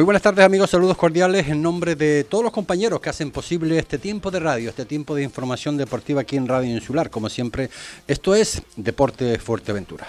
[0.00, 3.78] Muy buenas tardes amigos, saludos cordiales en nombre de todos los compañeros que hacen posible
[3.78, 7.10] este tiempo de radio, este tiempo de información deportiva aquí en Radio Insular.
[7.10, 7.68] Como siempre,
[8.08, 10.06] esto es Deporte Fuerteventura.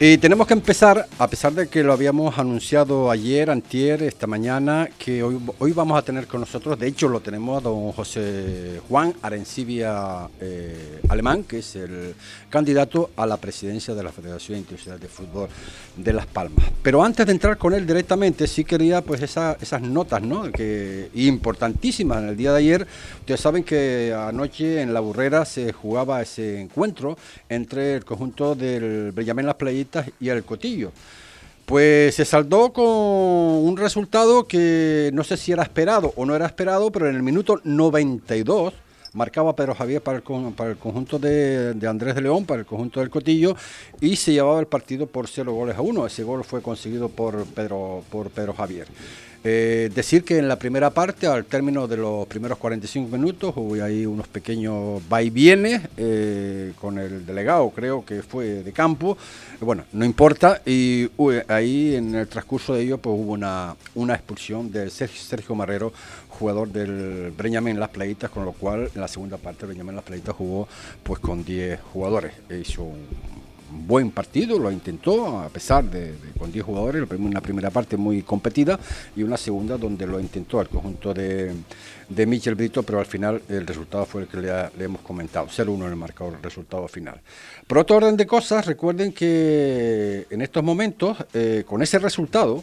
[0.00, 4.88] Y tenemos que empezar, a pesar de que lo habíamos anunciado ayer, antier, esta mañana,
[4.98, 8.80] que hoy, hoy vamos a tener con nosotros, de hecho lo tenemos a don José
[8.88, 12.16] Juan Arencibia eh, Alemán, que es el
[12.50, 15.48] candidato a la presidencia de la Federación Internacional de Fútbol
[15.96, 16.66] de Las Palmas.
[16.82, 20.50] Pero antes de entrar con él directamente, sí quería pues esas notas, ¿no?
[20.50, 22.86] Que, importantísimas en el día de ayer.
[23.20, 27.16] Ustedes saben que anoche en La Burrera se jugaba ese encuentro
[27.48, 29.54] entre el conjunto del Bellamén Las
[30.20, 30.92] Y el Cotillo.
[31.66, 36.46] Pues se saldó con un resultado que no sé si era esperado o no era
[36.46, 38.74] esperado, pero en el minuto 92
[39.14, 43.00] marcaba Pedro Javier para el, para el conjunto de, Andrés de León, para el conjunto
[43.00, 43.56] del Cotillo,
[44.00, 46.06] y se llevaba el partido por 0 goles a 1.
[46.06, 48.86] Ese gol fue conseguido por Pedro, por Pedro Javier.
[49.46, 53.74] Eh, decir que en la primera parte, al término de los primeros 45 minutos, hubo
[53.84, 59.18] ahí unos pequeños vaivienes eh, con el delegado, creo que fue de campo.
[59.60, 60.62] Bueno, no importa.
[60.64, 61.10] Y
[61.48, 65.92] ahí en el transcurso de ello, pues hubo una, una expulsión de Sergio, Sergio Marrero,
[66.30, 70.04] jugador del Breñamén Las Playitas, con lo cual en la segunda parte el Breñamén Las
[70.04, 70.66] Playitas jugó
[71.02, 72.32] pues con 10 jugadores.
[72.48, 73.33] E hizo un
[73.74, 78.78] buen partido, lo intentó, a pesar de, con 10 jugadores, una primera parte muy competida
[79.16, 81.52] y una segunda donde lo intentó el conjunto de,
[82.08, 85.84] de Michel Brito, pero al final el resultado fue el que le, hemos comentado, 0-1
[85.84, 87.20] en el marcador, el resultado final.
[87.66, 92.62] Por otro orden de cosas, recuerden que en estos momentos, eh, con ese resultado,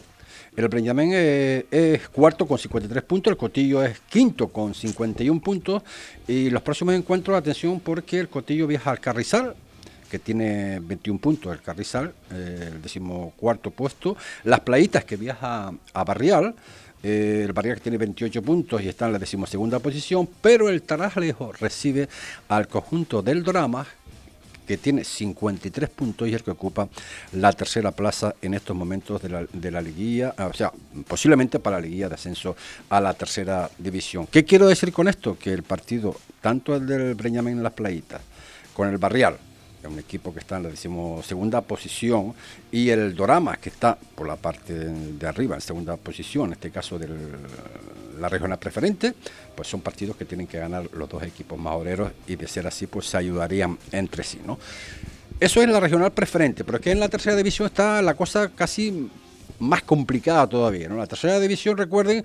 [0.54, 5.82] el Breñamén es, es, cuarto con 53 puntos, el Cotillo es quinto con 51 puntos
[6.28, 9.54] y los próximos encuentros, atención porque el Cotillo viaja al Carrizal
[10.12, 14.14] que tiene 21 puntos, el Carrizal, eh, el decimocuarto puesto.
[14.44, 16.54] Las Playitas, que viaja a Barrial,
[17.02, 20.82] eh, el Barrial que tiene 28 puntos y está en la decimosegunda posición, pero el
[20.82, 22.10] Tarajalejo recibe
[22.48, 23.86] al conjunto del Dorama,
[24.66, 26.90] que tiene 53 puntos y el que ocupa
[27.32, 30.70] la tercera plaza en estos momentos de la, de la liguilla, o sea,
[31.08, 32.54] posiblemente para la liguilla de ascenso
[32.90, 34.26] a la tercera división.
[34.26, 35.38] ¿Qué quiero decir con esto?
[35.38, 38.20] Que el partido, tanto el del Breñamén Las Playitas,
[38.74, 39.38] con el Barrial,
[39.88, 42.34] un equipo que está en la decimosegunda posición,
[42.70, 46.70] y el Dorama, que está por la parte de arriba, en segunda posición, en este
[46.70, 47.08] caso de
[48.20, 49.14] la regional preferente,
[49.54, 52.66] pues son partidos que tienen que ganar los dos equipos más obreros y de ser
[52.66, 54.58] así, pues se ayudarían entre sí, ¿no?
[55.40, 58.50] Eso es la regional preferente, pero es que en la tercera división está la cosa
[58.54, 59.10] casi
[59.62, 60.88] más complicada todavía.
[60.88, 62.24] La tercera división, recuerden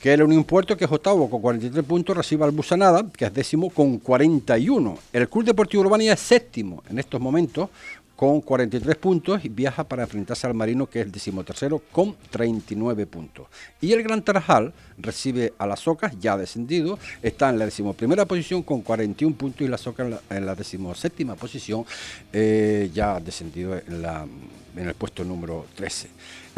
[0.00, 3.34] que el Unión Puerto, que es octavo con 43 puntos, recibe al Busanada, que es
[3.34, 4.98] décimo con 41.
[5.12, 7.68] El Club Deportivo Urbania es séptimo en estos momentos
[8.18, 13.06] con 43 puntos y viaja para enfrentarse al Marino, que es el decimotercero, con 39
[13.06, 13.46] puntos.
[13.80, 18.64] Y el Gran Tarajal recibe a las Ocas, ya descendido, está en la decimoprimera posición
[18.64, 21.84] con 41 puntos y las Ocas en la, en la posición,
[22.32, 26.08] eh, ya descendido en el puesto número 13.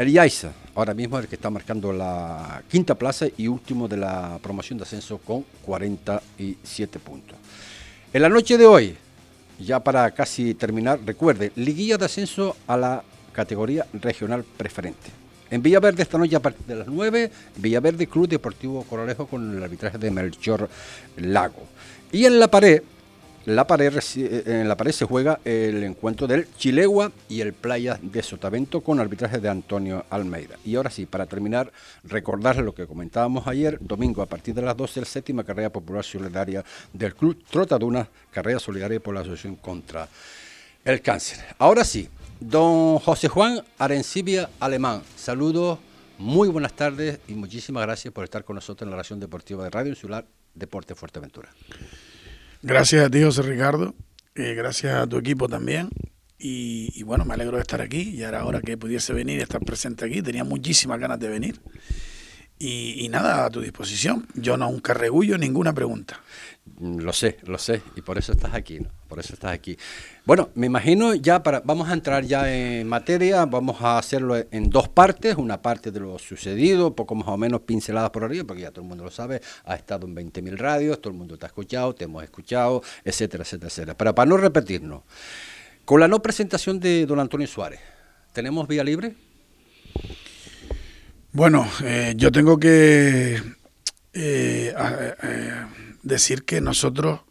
[0.01, 3.97] El Yaiza, ahora mismo es el que está marcando la quinta plaza y último de
[3.97, 7.37] la promoción de ascenso con 47 puntos.
[8.11, 8.97] En la noche de hoy,
[9.59, 15.11] ya para casi terminar, recuerde, liguilla de ascenso a la categoría regional preferente.
[15.51, 19.63] En Villaverde esta noche a partir de las 9, Villaverde Club Deportivo Coralejo con el
[19.63, 20.67] arbitraje de Melchor
[21.17, 21.67] Lago.
[22.11, 22.81] Y en la pared,
[23.45, 27.97] la pared, eh, en la pared se juega el encuentro del Chilegua y el Playa
[28.01, 30.57] de Sotavento con arbitraje de Antonio Almeida.
[30.63, 31.71] Y ahora sí, para terminar,
[32.03, 36.03] recordarles lo que comentábamos ayer, domingo a partir de las 12, la séptima carrera popular
[36.03, 36.63] solidaria
[36.93, 40.07] del Club Trotaduna, carrera solidaria por la Asociación contra
[40.85, 41.39] el Cáncer.
[41.57, 42.09] Ahora sí,
[42.39, 45.79] don José Juan Arencibia Alemán, saludos,
[46.19, 49.71] muy buenas tardes y muchísimas gracias por estar con nosotros en la Relación Deportiva de
[49.71, 51.49] Radio Insular Deporte Fuerteventura.
[52.63, 53.95] Gracias a ti, José Ricardo.
[54.35, 55.89] Eh, gracias a tu equipo también.
[56.37, 58.15] Y, bueno, me alegro de estar aquí.
[58.15, 60.21] Ya era hora que pudiese venir y estar presente aquí.
[60.21, 61.59] Tenía muchísimas ganas de venir.
[62.63, 64.27] Y, nada, a tu disposición.
[64.35, 66.21] Yo no un carregullo, ninguna pregunta.
[66.77, 68.87] Mm, lo sé, lo sé, y por eso estás aquí, ¿no?
[69.07, 69.75] Por eso estás aquí.
[70.25, 74.69] Bueno, me imagino ya para, vamos a entrar ya en materia, vamos a hacerlo en
[74.69, 78.61] dos partes, una parte de lo sucedido, poco más o menos pinceladas por arriba, porque
[78.61, 81.47] ya todo el mundo lo sabe, ha estado en 20.000 radios, todo el mundo te
[81.47, 83.97] ha escuchado, te hemos escuchado, etcétera, etcétera, etcétera.
[83.97, 85.01] Pero para no repetirnos,
[85.83, 87.79] con la no presentación de don Antonio Suárez,
[88.33, 89.15] ¿tenemos vía libre?
[91.33, 93.35] Bueno, eh, yo tengo que
[94.13, 94.75] eh,
[95.23, 95.65] eh,
[96.03, 97.21] decir que nosotros,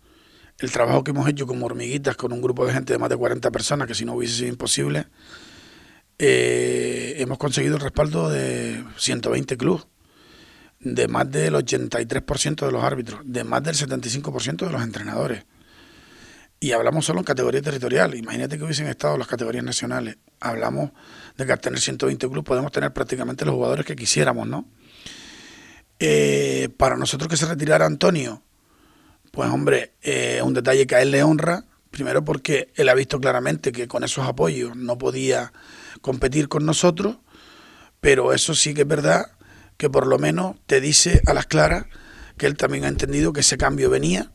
[0.58, 3.18] el trabajo que hemos hecho como hormiguitas con un grupo de gente de más de
[3.18, 5.06] 40 personas, que si no hubiese sido imposible,
[6.18, 9.86] eh, hemos conseguido el respaldo de 120 clubes,
[10.80, 15.44] de más del 83% de los árbitros, de más del 75% de los entrenadores.
[16.58, 18.14] Y hablamos solo en categoría territorial.
[18.14, 20.16] Imagínate que hubiesen estado las categorías nacionales.
[20.40, 20.90] Hablamos
[21.36, 24.66] de que al tener 120 clubes podemos tener prácticamente los jugadores que quisiéramos, ¿no?
[25.98, 28.42] Eh, para nosotros que se retirara Antonio,
[29.30, 33.20] pues hombre, eh, un detalle que a él le honra, primero porque él ha visto
[33.20, 35.52] claramente que con esos apoyos no podía
[36.00, 37.18] competir con nosotros,
[38.00, 39.32] pero eso sí que es verdad
[39.76, 41.86] que por lo menos te dice a las claras
[42.36, 44.30] que él también ha entendido que ese cambio venía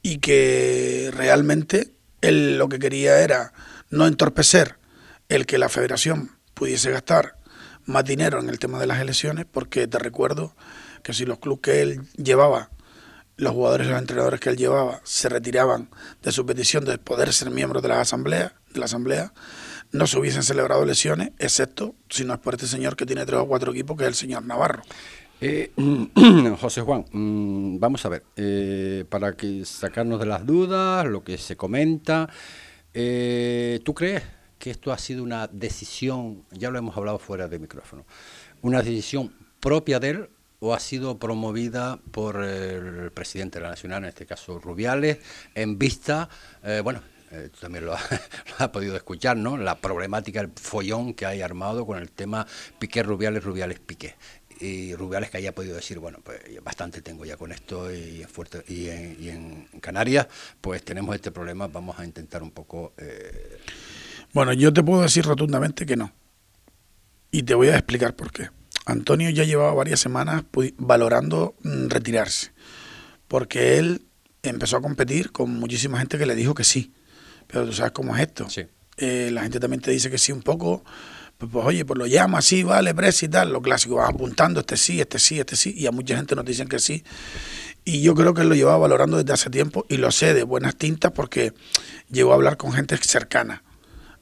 [0.00, 3.52] y que realmente él lo que quería era
[3.90, 4.78] no entorpecer
[5.34, 7.36] el que la federación pudiese gastar
[7.86, 10.54] más dinero en el tema de las elecciones, porque te recuerdo
[11.02, 12.70] que si los clubes que él llevaba,
[13.36, 15.88] los jugadores y los entrenadores que él llevaba, se retiraban
[16.22, 19.32] de su petición de poder ser miembros de la asamblea, de la asamblea,
[19.90, 23.40] no se hubiesen celebrado elecciones, excepto si no es por este señor que tiene tres
[23.40, 24.82] o cuatro equipos, que es el señor Navarro.
[25.40, 25.72] Eh,
[26.60, 31.36] José Juan, mm, vamos a ver, eh, para que sacarnos de las dudas, lo que
[31.36, 32.28] se comenta,
[32.94, 34.22] eh, ¿tú crees
[34.62, 38.06] que esto ha sido una decisión, ya lo hemos hablado fuera de micrófono,
[38.60, 40.30] una decisión propia de él
[40.60, 45.18] o ha sido promovida por el presidente de la Nacional, en este caso Rubiales,
[45.56, 46.28] en vista,
[46.84, 49.56] bueno, tú también lo has, podido escuchar, ¿no?
[49.56, 52.46] La problemática, el follón que hay armado con el tema
[52.78, 54.14] Piqué Rubiales, Rubiales Piqué
[54.60, 58.28] y Rubiales que haya podido decir, bueno, pues bastante tengo ya con esto y en,
[58.28, 60.28] Fuerte, y en, Canarias,
[60.60, 62.92] pues tenemos este problema, vamos a intentar un poco...
[62.96, 63.58] Eh,
[64.32, 66.12] bueno, yo te puedo decir rotundamente que no.
[67.30, 68.50] Y te voy a explicar por qué.
[68.84, 70.44] Antonio ya llevaba varias semanas
[70.76, 72.52] valorando mm, retirarse,
[73.28, 74.02] porque él
[74.42, 76.92] empezó a competir con muchísima gente que le dijo que sí.
[77.46, 78.48] Pero tú sabes cómo es esto.
[78.50, 78.66] Sí.
[78.96, 80.84] Eh, la gente también te dice que sí un poco
[81.42, 84.60] pues, pues, oye, pues lo llama así, vale, precio y tal, lo clásico, vas apuntando
[84.60, 87.02] este sí, este sí, este sí, y a mucha gente nos dicen que sí.
[87.84, 90.44] Y yo creo que él lo llevaba valorando desde hace tiempo y lo sé de
[90.44, 91.52] buenas tintas porque
[92.08, 93.64] llegó a hablar con gente cercana,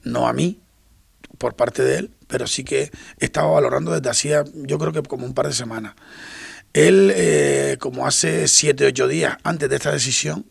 [0.03, 0.61] no a mí,
[1.39, 5.27] por parte de él, pero sí que estaba valorando desde hacía, yo creo que como
[5.27, 5.95] un par de semanas.
[6.73, 10.47] Él, eh, como hace siete, ocho días antes de esta decisión,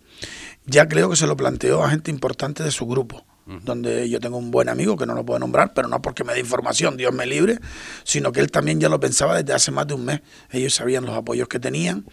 [0.66, 3.26] ya creo que se lo planteó a gente importante de su grupo
[3.64, 6.34] donde yo tengo un buen amigo que no lo puedo nombrar, pero no porque me
[6.34, 7.58] dé información, Dios me libre,
[8.04, 10.22] sino que él también ya lo pensaba desde hace más de un mes.
[10.52, 12.06] Ellos sabían los apoyos que tenían.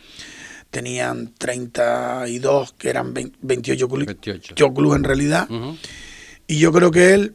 [0.71, 3.88] Tenían 32, que eran 28
[4.75, 5.49] clubes en realidad.
[6.46, 7.34] Y yo creo que él,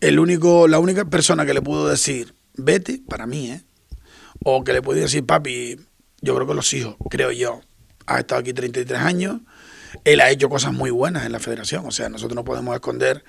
[0.00, 3.62] el único, la única persona que le pudo decir, vete, para mí, ¿eh?
[4.44, 5.76] o que le puede decir, papi,
[6.20, 7.60] yo creo que los hijos, creo yo,
[8.06, 9.40] ha estado aquí 33 años,
[10.04, 11.86] él ha hecho cosas muy buenas en la federación.
[11.86, 13.24] O sea, nosotros no podemos esconder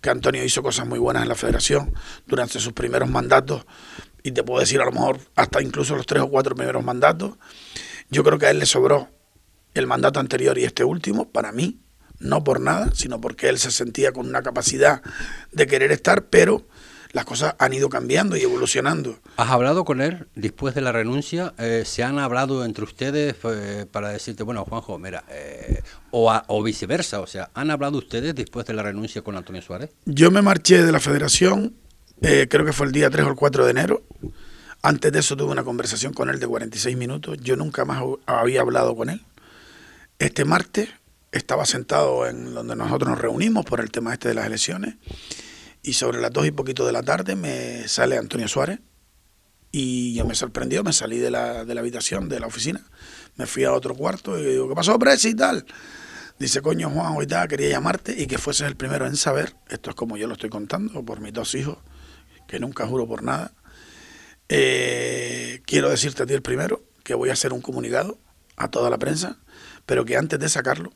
[0.00, 1.94] que Antonio hizo cosas muy buenas en la federación
[2.26, 3.66] durante sus primeros mandatos.
[4.22, 7.34] Y te puedo decir a lo mejor hasta incluso los tres o cuatro primeros mandatos.
[8.10, 9.08] Yo creo que a él le sobró
[9.74, 11.80] el mandato anterior y este último, para mí,
[12.18, 15.02] no por nada, sino porque él se sentía con una capacidad
[15.52, 16.66] de querer estar, pero
[17.12, 19.18] las cosas han ido cambiando y evolucionando.
[19.38, 21.54] ¿Has hablado con él después de la renuncia?
[21.58, 26.62] Eh, ¿Se han hablado entre ustedes eh, para decirte, bueno, Juanjo, mira, eh, o, o,
[26.62, 27.20] viceversa?
[27.20, 29.90] O sea, ¿han hablado ustedes después de la renuncia con Antonio Suárez?
[30.04, 31.74] Yo me marché de la federación,
[32.20, 34.02] creo que fue el día 3 o el 4 de enero.
[34.82, 37.38] Antes de eso tuve una conversación con él de 46 minutos.
[37.40, 39.22] Yo nunca más había hablado con él.
[40.18, 40.90] Este martes
[41.36, 44.96] estaba sentado en donde nosotros nos reunimos por el tema este de las elecciones
[45.82, 48.80] y sobre las dos y poquito de la tarde me sale Antonio Suárez
[49.70, 52.82] y yo me sorprendió, me salí de la, de la habitación, de la oficina,
[53.36, 55.66] me fui a otro cuarto y digo, ¿qué pasó, Presi y tal?
[56.38, 59.96] Dice, coño, Juan, hoy quería llamarte y que fueses el primero en saber, esto es
[59.96, 61.78] como yo lo estoy contando, por mis dos hijos,
[62.46, 63.52] que nunca juro por nada.
[64.48, 68.18] Eh, quiero decirte a ti el primero, que voy a hacer un comunicado
[68.56, 69.38] a toda la prensa,
[69.86, 70.92] pero que antes de sacarlo,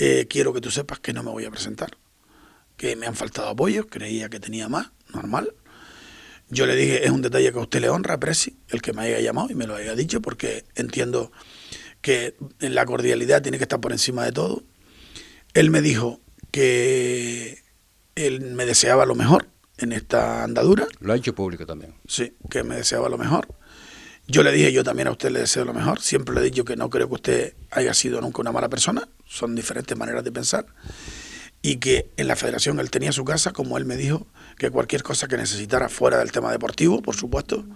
[0.00, 1.90] eh, quiero que tú sepas que no me voy a presentar
[2.80, 5.52] que me han faltado apoyos, creía que tenía más, normal.
[6.48, 9.02] Yo le dije, es un detalle que a usted le honra, Presi, el que me
[9.02, 11.30] haya llamado y me lo haya dicho, porque entiendo
[12.00, 14.62] que la cordialidad tiene que estar por encima de todo.
[15.52, 17.62] Él me dijo que
[18.14, 20.86] él me deseaba lo mejor en esta andadura.
[21.00, 21.96] Lo ha hecho público también.
[22.06, 23.46] Sí, que me deseaba lo mejor.
[24.30, 26.00] Yo le dije, yo también a usted le deseo lo mejor.
[26.00, 29.08] Siempre le he dicho que no creo que usted haya sido nunca una mala persona.
[29.26, 30.66] Son diferentes maneras de pensar
[31.62, 35.02] y que en la federación él tenía su casa, como él me dijo, que cualquier
[35.02, 37.66] cosa que necesitara fuera del tema deportivo, por supuesto,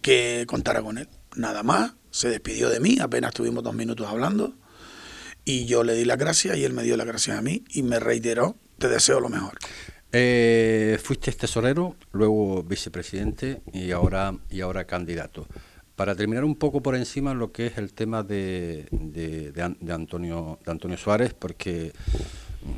[0.00, 1.08] que contara con él.
[1.36, 4.54] Nada más, se despidió de mí, apenas tuvimos dos minutos hablando,
[5.44, 7.82] y yo le di las gracias y él me dio las gracias a mí y
[7.82, 9.58] me reiteró, te deseo lo mejor.
[10.12, 15.46] Eh, fuiste tesorero, luego vicepresidente y ahora, y ahora candidato.
[15.98, 20.70] Para terminar un poco por encima lo que es el tema de, de, Antonio, de
[20.70, 21.90] Antonio Suárez, porque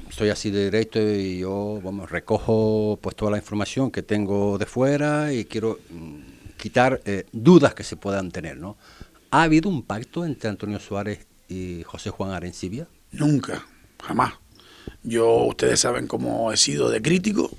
[0.08, 4.64] soy así de directo y yo vamos, recojo pues toda la información que tengo de
[4.64, 8.78] fuera y quiero mm, quitar eh, dudas que se puedan tener, ¿no?
[9.30, 12.88] ¿Ha habido un pacto entre Antonio Suárez y José Juan Arencibia?
[13.12, 13.66] Nunca,
[14.02, 14.32] jamás.
[15.02, 17.50] Yo, ustedes saben cómo he sido de crítico,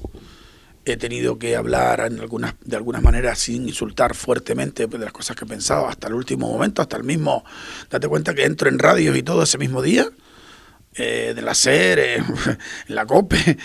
[0.86, 5.36] he tenido que hablar en algunas, de algunas maneras sin insultar fuertemente de las cosas
[5.36, 7.44] que he pensado hasta el último momento, hasta el mismo,
[7.90, 10.08] date cuenta que entro en radios y todo ese mismo día,
[10.96, 12.00] eh, de la SER,
[12.88, 13.58] en la COPE,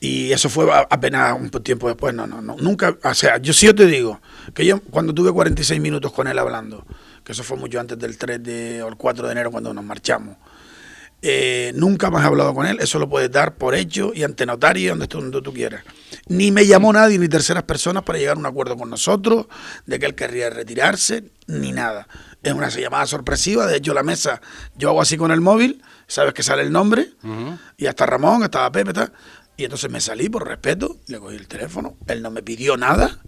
[0.00, 3.72] y eso fue apenas un tiempo después, no, no, no, nunca, o sea, yo sí
[3.72, 4.20] te digo,
[4.52, 6.84] que yo cuando tuve 46 minutos con él hablando,
[7.24, 9.84] que eso fue mucho antes del 3 de, o el 4 de enero cuando nos
[9.84, 10.36] marchamos,
[11.26, 14.44] eh, nunca más he hablado con él, eso lo puedes dar por hecho y ante
[14.44, 15.82] notario, donde, donde tú quieras.
[16.28, 19.46] Ni me llamó nadie, ni terceras personas para llegar a un acuerdo con nosotros
[19.86, 22.06] de que él querría retirarse, ni nada.
[22.42, 24.42] Es una llamada sorpresiva, de hecho la mesa,
[24.76, 27.08] yo hago así con el móvil, sabes que sale el nombre,
[27.78, 28.92] y hasta Ramón, estaba Pepe,
[29.56, 33.22] y entonces me salí por respeto, le cogí el teléfono, él no me pidió nada,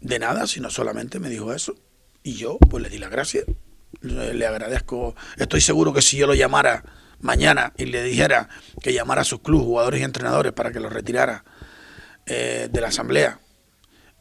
[0.00, 1.74] de nada, sino solamente me dijo eso,
[2.22, 3.44] y yo pues le di las gracias
[4.00, 5.14] le agradezco.
[5.36, 6.84] Estoy seguro que si yo lo llamara
[7.20, 8.48] mañana y le dijera
[8.82, 11.44] que llamara a sus clubes, jugadores y entrenadores para que lo retirara
[12.26, 13.40] eh, de la asamblea,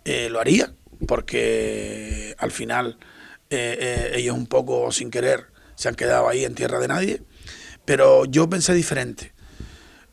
[0.05, 0.73] eh, lo haría,
[1.07, 2.97] porque al final
[3.49, 7.21] eh, ellos un poco sin querer se han quedado ahí en tierra de nadie.
[7.85, 9.33] Pero yo pensé diferente.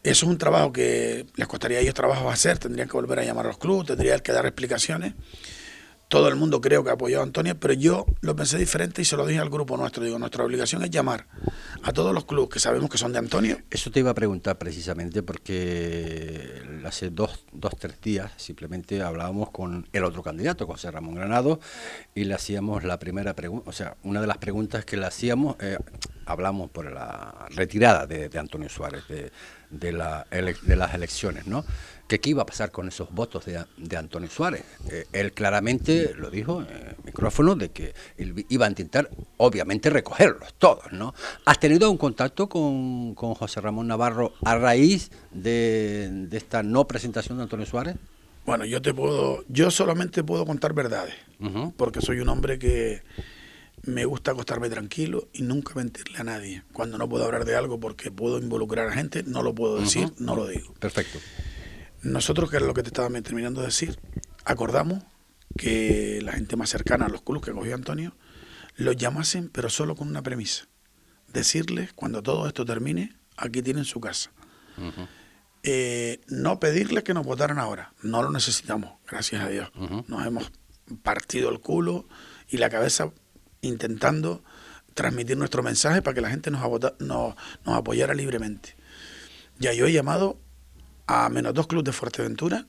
[0.02, 3.24] Eso es un trabajo que les costaría a ellos trabajo hacer, tendrían que volver a
[3.24, 5.12] llamar a los clubes, tendrían que dar explicaciones
[6.08, 9.16] todo el mundo creo que apoyó a Antonio, pero yo lo pensé diferente y se
[9.16, 10.02] lo dije al grupo nuestro.
[10.02, 11.26] Digo, nuestra obligación es llamar
[11.82, 13.58] a todos los clubes que sabemos que son de Antonio.
[13.70, 19.86] Eso te iba a preguntar precisamente porque hace dos, dos tres días simplemente hablábamos con
[19.92, 21.60] el otro candidato, José Ramón Granado,
[22.14, 25.56] y le hacíamos la primera pregunta, o sea, una de las preguntas que le hacíamos,
[25.60, 25.76] eh,
[26.24, 29.30] hablamos por la retirada de, Antonio Suárez de,
[29.70, 31.64] de, la, de las elecciones, ¿no?
[32.08, 34.64] Que qué iba a pasar con esos votos de, Antonio Suárez.
[34.90, 39.90] Eh, él claramente lo dijo en el micrófono de que él iba a intentar, obviamente,
[39.90, 41.14] recogerlos todos, ¿no?
[41.44, 47.44] ¿Has tenido un contacto con, José Ramón Navarro a raíz de, esta no presentación de
[47.44, 47.96] Antonio Suárez?
[48.46, 51.14] Bueno, yo te puedo, yo solamente puedo contar verdades,
[51.76, 53.02] porque soy un hombre que
[53.82, 56.62] me gusta acostarme tranquilo y nunca mentirle a nadie.
[56.72, 60.10] Cuando no puedo hablar de algo porque puedo involucrar a gente, no lo puedo decir,
[60.18, 60.72] no lo digo.
[60.80, 61.18] Perfecto.
[62.08, 63.98] Nosotros, que era lo que te estaba terminando de decir,
[64.44, 65.02] acordamos
[65.56, 68.14] que la gente más cercana a los clubes que cogió Antonio
[68.76, 70.66] los llamasen, pero solo con una premisa.
[71.32, 74.30] Decirles, cuando todo esto termine, aquí tienen su casa.
[75.64, 77.92] Eh, no pedirles que nos votaran ahora.
[78.02, 79.70] No lo necesitamos, gracias a Dios.
[80.06, 80.50] Nos hemos
[81.02, 82.08] partido el culo
[82.48, 83.12] y la cabeza
[83.60, 84.42] intentando
[84.94, 86.62] transmitir nuestro mensaje para que la gente nos,
[87.00, 87.34] nos,
[87.64, 88.76] nos apoyara libremente.
[89.58, 90.38] Ya yo he llamado
[91.08, 92.66] a menos dos clubes de Fuerteventura,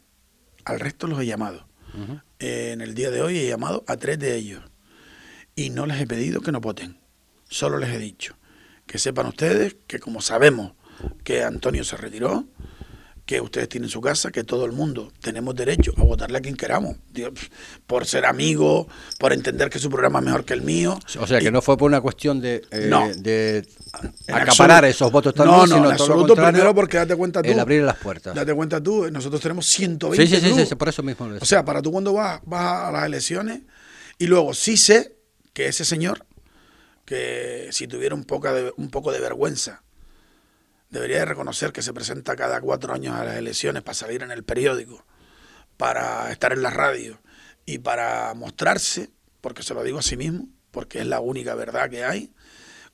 [0.63, 1.67] al resto los he llamado.
[2.39, 4.63] Eh, en el día de hoy he llamado a tres de ellos
[5.55, 6.97] y no les he pedido que no voten.
[7.49, 8.37] Solo les he dicho
[8.87, 10.73] que sepan ustedes que como sabemos
[11.23, 12.47] que Antonio se retiró,
[13.29, 16.55] que ustedes tienen su casa, que todo el mundo tenemos derecho a votarle a quien
[16.55, 16.95] queramos,
[17.85, 18.87] por ser amigo,
[19.19, 20.97] por entender que su programa es mejor que el mío.
[21.19, 23.67] O sea, que no fue por una cuestión de, eh, de
[24.33, 27.51] acaparar esos votos también, no, no, sino en todo lo primero porque date cuenta tú.
[27.51, 28.33] El abrir las puertas.
[28.33, 31.29] Date cuenta tú, nosotros tenemos 120 sí, sí, sí, sí, por eso mismo.
[31.39, 33.61] o sea, para tú cuando vas, vas a las elecciones
[34.17, 35.17] y luego sí sé
[35.53, 36.25] que ese señor,
[37.05, 39.83] que si tuviera un poco de, un poco de vergüenza,
[40.89, 44.31] debería de reconocer que se presenta cada cuatro años a las elecciones para salir en
[44.31, 45.05] el periódico,
[45.77, 47.21] para estar en la radio
[47.65, 51.89] y para mostrarse, porque se lo digo a sí mismo, porque es la única verdad
[51.89, 52.33] que hay,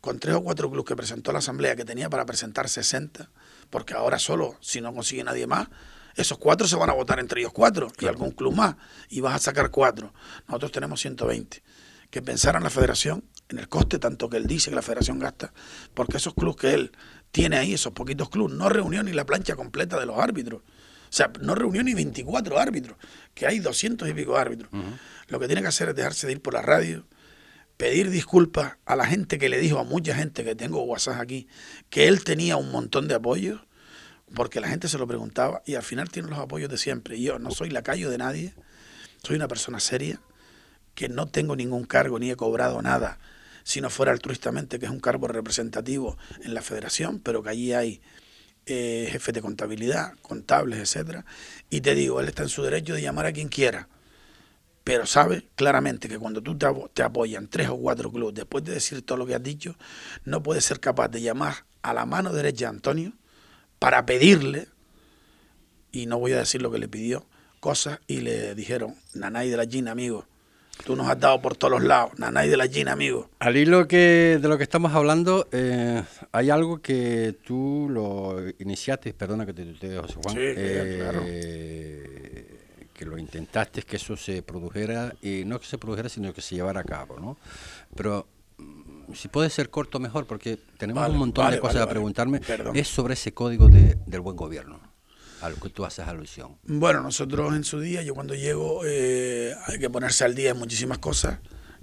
[0.01, 3.31] con tres o cuatro clubes que presentó la Asamblea, que tenía para presentar 60,
[3.69, 5.69] porque ahora solo, si no consigue nadie más,
[6.15, 8.75] esos cuatro se van a votar entre ellos cuatro y algún club más,
[9.09, 10.13] y vas a sacar cuatro.
[10.47, 11.63] Nosotros tenemos 120.
[12.09, 15.19] Que pensara en la federación, en el coste tanto que él dice que la federación
[15.19, 15.53] gasta,
[15.93, 16.91] porque esos clubes que él
[17.35, 18.55] tiene ahí esos poquitos clubes.
[18.55, 20.61] No reunió ni la plancha completa de los árbitros.
[20.61, 22.95] O sea, no reunió ni 24 árbitros,
[23.33, 24.71] que hay 200 y pico árbitros.
[25.27, 27.05] Lo que tiene que hacer es dejarse de ir por la radio,
[27.75, 31.49] pedir disculpas a la gente que le dijo a mucha gente que tengo WhatsApp aquí,
[31.89, 33.59] que él tenía un montón de apoyos,
[34.33, 37.17] porque la gente se lo preguntaba y al final tiene los apoyos de siempre.
[37.17, 38.53] Y yo no soy lacayo de nadie,
[39.23, 40.21] soy una persona seria,
[40.93, 43.19] que no tengo ningún cargo ni he cobrado nada
[43.65, 47.73] si no fuera altruistamente, que es un cargo representativo en la federación, pero que allí
[47.73, 47.99] hay
[48.67, 51.25] eh, jefes de contabilidad, contables, etcétera,
[51.71, 53.89] y te digo, él está en su derecho de llamar a quien quiera,
[54.83, 58.73] pero sabe claramente que cuando tú te, te apoyan tres o cuatro clubes después de
[58.73, 59.75] decir todo lo que has dicho,
[60.25, 63.13] no puedes ser capaz de llamar a la mano derecha de Antonio
[63.79, 64.67] para pedirle,
[65.91, 67.25] y no voy a decir lo que le pidió,
[67.59, 70.27] cosas, y le dijeron, Nanay de la Gina, amigo,
[70.83, 73.29] Tú nos has dado por todos los lados, Nanay de la Gina, amigo.
[73.39, 79.13] Al hilo que, de lo que estamos hablando, eh, hay algo que tú lo iniciaste,
[79.13, 80.35] perdona que te tutee, José Juan.
[80.35, 81.21] Sí, claro.
[81.25, 82.59] Eh,
[82.93, 86.55] que lo intentaste, que eso se produjera, y no que se produjera, sino que se
[86.55, 87.37] llevara a cabo, ¿no?
[87.95, 88.27] Pero
[88.57, 91.85] mm, si puede ser corto, mejor, porque tenemos Vale, un montón vale, de cosas vale,
[91.85, 92.39] a preguntarme.
[92.41, 92.75] Perdón.
[92.75, 94.79] Es sobre ese código de- del buen gobierno,
[95.45, 96.57] a lo que tú haces alusión.
[96.63, 100.57] Bueno, nosotros en su día, yo cuando llego, eh, hay que ponerse al día en
[100.57, 101.39] muchísimas cosas.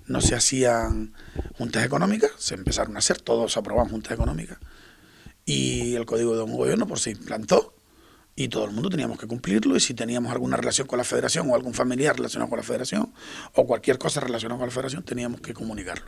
[0.07, 1.14] No se hacían
[1.57, 4.59] juntas económicas, se empezaron a hacer, todos aprobaban juntas económicas.
[5.45, 7.75] Y el código de un gobierno pues, se implantó
[8.35, 9.76] y todo el mundo teníamos que cumplirlo.
[9.76, 13.12] Y si teníamos alguna relación con la federación o algún familiar relacionado con la federación
[13.54, 16.07] o cualquier cosa relacionada con la federación, teníamos que comunicarlo.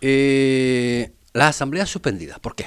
[0.00, 2.66] Eh, las asambleas suspendidas, ¿por qué?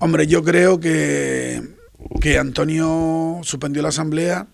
[0.00, 1.77] Hombre, yo creo que,
[2.20, 4.48] que Antonio suspendió la asamblea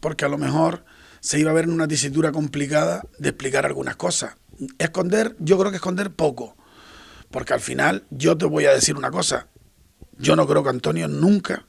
[0.00, 0.84] porque a lo mejor
[1.20, 4.36] se iba a ver en una tesitura complicada de explicar algunas cosas.
[4.78, 6.56] Esconder, yo creo que esconder poco,
[7.30, 9.48] porque al final yo te voy a decir una cosa,
[10.18, 11.66] yo no creo que Antonio nunca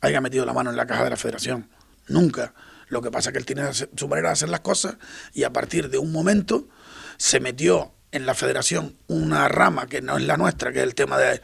[0.00, 1.70] haya metido la mano en la caja de la federación,
[2.08, 2.54] nunca.
[2.88, 4.96] Lo que pasa es que él tiene su manera de hacer las cosas
[5.32, 6.68] y a partir de un momento
[7.16, 10.94] se metió en la federación una rama que no es la nuestra, que es el
[10.94, 11.40] tema de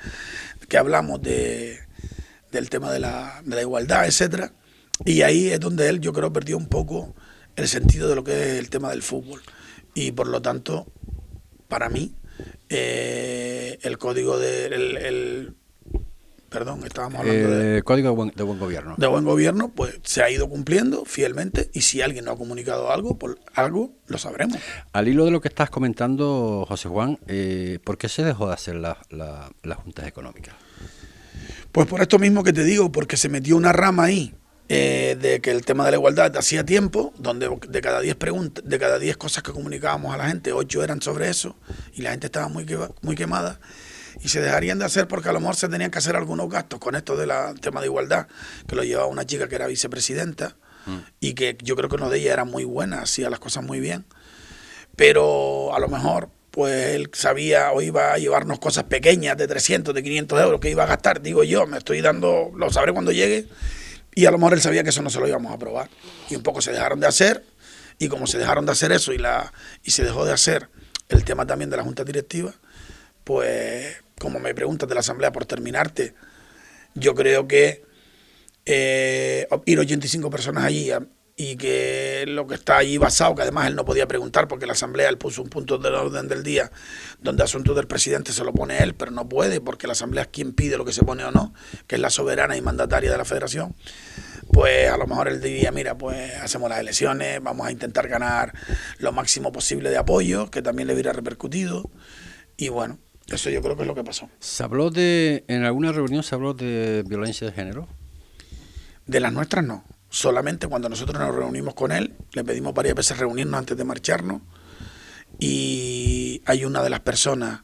[0.69, 1.81] que hablamos de,
[2.53, 4.53] del tema de la, de la igualdad, etcétera.
[5.05, 7.15] Y ahí es donde él, yo creo, perdió un poco
[7.57, 9.41] el sentido de lo que es el tema del fútbol.
[9.95, 10.87] Y por lo tanto,
[11.69, 12.15] para mí,
[12.69, 15.55] eh, el código de, el, el-
[16.49, 18.95] perdón, estábamos hablando de, Eh, código de buen, de buen gobierno.
[18.99, 22.91] de buen gobierno, pues se ha ido cumpliendo fielmente y si alguien no ha comunicado
[22.91, 24.59] algo, por algo lo sabremos.
[24.93, 28.55] Al hilo de lo que estás comentando, José Juan, eh, ¿por qué se dejó de
[28.55, 30.55] hacer la- la- las juntas económicas?
[31.73, 34.35] Pues por esto mismo que te digo, porque se metió una rama ahí
[34.69, 38.65] eh, de que el tema de la igualdad hacía tiempo, donde de cada 10 preguntas,
[38.67, 41.57] de cada 10 cosas que comunicábamos a la gente, 8 eran sobre eso,
[41.93, 42.67] y la gente estaba muy,
[43.03, 43.61] muy quemada,
[44.21, 46.81] y se dejarían de hacer porque a lo mejor se tenían que hacer algunos gastos
[46.81, 47.31] con esto del
[47.61, 48.27] tema de igualdad,
[48.67, 50.57] que lo llevaba una chica que era vicepresidenta,
[51.21, 53.79] y que yo creo que una de ellas era muy buena, hacía las cosas muy
[53.79, 54.07] bien,
[54.97, 59.95] pero a lo mejor pues él sabía o iba a llevarnos cosas pequeñas de 300,
[59.95, 63.13] de 500 euros que iba a gastar, digo yo, me estoy dando, lo sabré cuando
[63.13, 63.47] llegue,
[64.15, 65.89] y a lo mejor él sabía que eso no se lo íbamos a aprobar.
[66.29, 67.45] Y un poco se dejaron de hacer,
[67.99, 69.53] y como se dejaron de hacer eso y, la,
[69.85, 70.69] y se dejó de hacer
[71.09, 72.53] el tema también de la Junta Directiva,
[73.25, 76.15] pues como me preguntas de la Asamblea por terminarte,
[76.95, 77.85] yo creo que
[78.67, 81.03] eh, ir 85 personas allí a-
[81.43, 84.75] y que lo que está allí basado, que además él no podía preguntar porque la
[84.75, 86.71] Asamblea él puso un punto del orden del día
[87.23, 90.29] donde asunto del presidente se lo pone él, pero no puede porque la Asamblea es
[90.29, 91.55] quien pide lo que se pone o no,
[91.87, 93.75] que es la soberana y mandataria de la federación.
[94.53, 98.53] Pues a lo mejor él diría, mira, pues hacemos las elecciones, vamos a intentar ganar
[98.99, 101.89] lo máximo posible de apoyo, que también le hubiera repercutido.
[102.59, 102.99] Y bueno,
[103.29, 104.29] eso yo creo que es lo que pasó.
[104.41, 107.89] ¿Se habló de, en alguna reunión se habló de violencia de género?
[109.07, 109.85] De las nuestras no.
[110.11, 114.43] Solamente cuando nosotros nos reunimos con él, le pedimos varias veces reunirnos antes de marcharnos.
[115.39, 117.63] Y hay una de las personas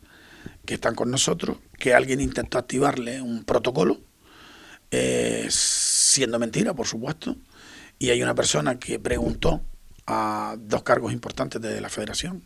[0.65, 4.01] que están con nosotros que alguien intentó activarle un protocolo,
[4.91, 7.37] eh, siendo mentira, por supuesto.
[7.99, 9.63] Y hay una persona que preguntó
[10.07, 12.45] a dos cargos importantes de la federación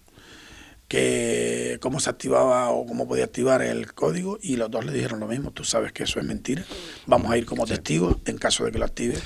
[0.88, 5.20] que cómo se activaba o cómo podía activar el código y los dos le dijeron
[5.20, 6.64] lo mismo, tú sabes que eso es mentira,
[7.06, 9.16] vamos a ir como testigos en caso de que lo active,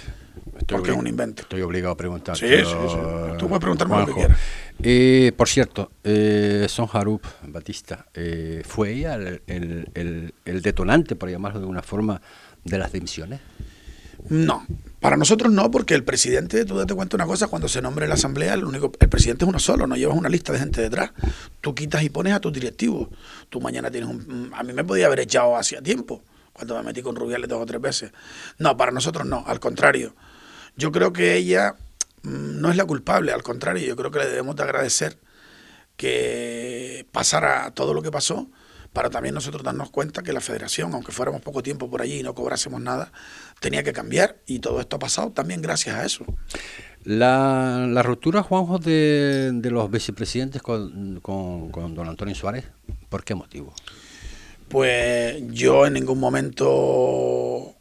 [0.69, 1.43] porque es un invento.
[1.43, 2.37] Estoy obligado a preguntar.
[2.37, 2.97] Sí, sí, sí.
[3.39, 4.39] Tú puedes preguntarme lo que quieras.
[4.83, 11.17] Eh, por cierto, eh, Son Harup Batista, eh, ¿fue ella el, el- el- el detonante,
[11.17, 12.21] por llamarlo de alguna forma,
[12.65, 13.41] de las dimisiones?
[14.29, 14.67] No,
[15.01, 18.15] para nosotros no, porque el presidente, tú te cuenta una cosa, cuando se nombre la
[18.15, 21.11] asamblea, el único, el presidente es uno solo, no llevas una lista de gente detrás.
[21.61, 23.09] Tú quitas y pones a tus directivos.
[23.51, 24.51] Tú mañana tienes un...
[24.55, 26.23] A mí me podía haber echado hacía tiempo,
[26.55, 28.13] cuando me metí con Rubiales dos o tres veces.
[28.59, 30.15] No, para nosotros no, al contrario.
[30.77, 31.77] Yo creo que ella
[32.23, 35.19] mm, no es la culpable, al contrario, yo creo que le debemos de agradecer
[35.97, 38.49] que pasara todo lo que pasó,
[38.93, 42.23] para también nosotros darnos cuenta que la federación, aunque fuéramos poco tiempo por allí y
[42.23, 43.13] no cobrásemos nada,
[43.61, 46.25] tenía que cambiar y todo esto ha pasado también gracias a eso.
[47.03, 52.65] La, la ruptura, Juanjo, de, de los vicepresidentes con, con, con don Antonio Suárez,
[53.09, 53.75] ¿por qué motivo?
[54.69, 57.75] Pues yo en ningún momento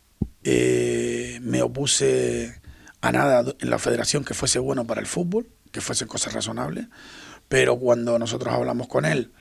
[0.44, 2.60] eh, me opuse
[3.04, 6.88] a nada en la federación que fuese bueno para el fútbol, que fuesen cosas razonables,
[7.50, 9.34] pero cuando nosotros hablamos con él,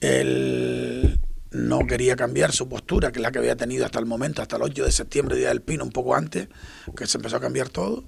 [0.00, 1.20] él
[1.52, 4.56] no quería cambiar su postura, que es la que había tenido hasta el momento, hasta
[4.56, 6.48] el 8 de septiembre, Día del Pino, un poco antes,
[6.96, 8.02] que se empezó a cambiar todo,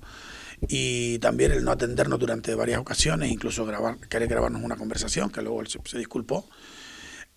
[0.67, 5.41] y también el no atendernos durante varias ocasiones, incluso grabar, querer grabarnos una conversación, que
[5.41, 6.49] luego él se, disculpó.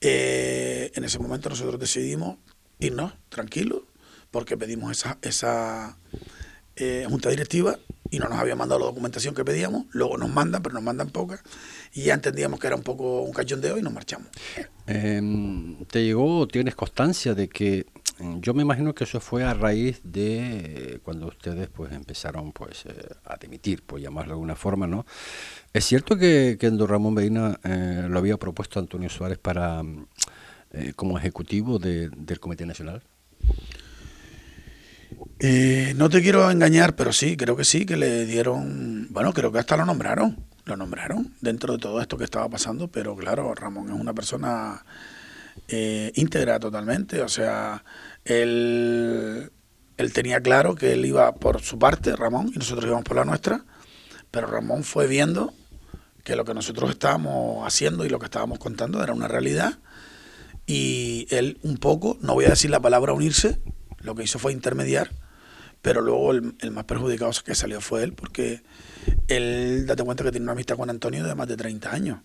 [0.01, 2.37] Eh, en ese momento nosotros decidimos
[2.79, 3.83] irnos tranquilos,
[4.31, 5.99] porque pedimos esa, esa
[6.75, 7.77] eh, junta directiva
[8.13, 11.09] y no nos habían mandado la documentación que pedíamos, luego nos mandan, pero nos mandan
[11.09, 11.41] poca,
[11.93, 14.27] y ya entendíamos que era un poco un cachondeo y nos marchamos.
[14.85, 17.87] Em, ¿Te llegó, tienes constancia de que,
[18.19, 22.85] mm, yo me imagino que eso fue a raíz de cuando ustedes pues empezaron pues
[22.85, 22.93] eh,
[23.25, 25.07] a dimitir, por llamarlo de alguna forma, ¿no?
[25.73, 29.81] ¿Es cierto que, que Don Ramón Medina eh, lo había propuesto a Antonio Suárez para
[29.81, 30.05] mm,
[30.73, 33.01] eh, como ejecutivo del Comité Nacional?
[35.45, 39.51] Eh, no te quiero engañar, pero sí, creo que sí, que le dieron, bueno, creo
[39.51, 43.53] que hasta lo nombraron, lo nombraron dentro de todo esto que estaba pasando, pero claro,
[43.53, 44.85] Ramón es una persona
[45.67, 47.83] eh, íntegra totalmente, o sea,
[48.23, 49.51] él,
[49.97, 53.25] él tenía claro que él iba por su parte, Ramón, y nosotros íbamos por la
[53.25, 53.65] nuestra,
[54.31, 55.53] pero Ramón fue viendo
[56.23, 59.77] que lo que nosotros estábamos haciendo y lo que estábamos contando era una realidad,
[60.65, 63.59] y él un poco, no voy a decir la palabra unirse,
[63.99, 65.11] lo que hizo fue intermediar
[65.83, 68.63] pero luego el, más perjudicado que salió fue él, porque
[69.27, 72.19] él, date cuenta que tiene una amistad con Antonio de más de 30 años.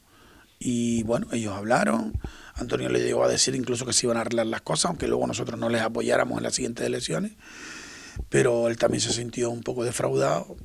[0.61, 2.13] Y bueno, ellos hablaron,
[2.55, 5.27] Antonio le llegó a decir incluso que se iban a arreglar las cosas, aunque luego
[5.27, 7.33] nosotros no les apoyáramos en las siguientes elecciones,
[8.29, 10.57] pero él también se sintió un poco defraudado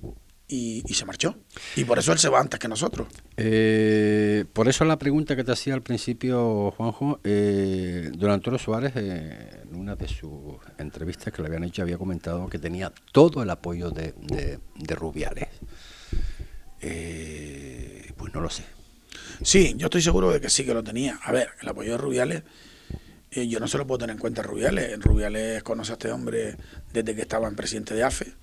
[0.54, 1.36] y, se marchó.
[1.76, 3.08] Y por eso él se va antes que nosotros.
[3.38, 8.94] Eh, por eso la pregunta que te hacía al principio, Juanjo, eh, don Antonio Suárez,
[8.96, 13.42] eh, en una de sus entrevistas que le habían hecho, había comentado que tenía todo
[13.42, 15.50] el apoyo de, de, Rubiales.
[16.82, 18.64] Eh, pues no lo sé.
[19.42, 21.20] Sí, yo estoy seguro de que sí que lo tenía.
[21.24, 22.44] A ver, el apoyo de Rubiales,
[23.32, 25.00] yo no se lo puedo tener en cuenta Rubiales.
[25.00, 26.58] Rubiales conoce a este hombre
[26.94, 28.43] desde que estaba en presidente de AFE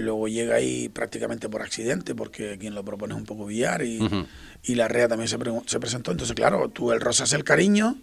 [0.00, 4.00] luego llega ahí prácticamente por accidente, porque quien lo propone es un poco Villar y,
[4.62, 6.10] y la REA también se, se, presentó.
[6.10, 7.96] Entonces, claro, tú el Rosas el cariño,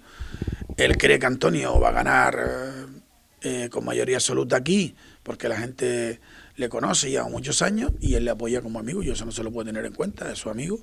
[0.77, 5.57] él cree que Antonio va a ganar eh, eh, con mayoría absoluta aquí, porque la
[5.57, 6.19] gente
[6.55, 9.43] le conoce ya muchos años y él le apoya como amigo, y eso no se
[9.43, 10.79] lo puede tener en cuenta, es su amigo.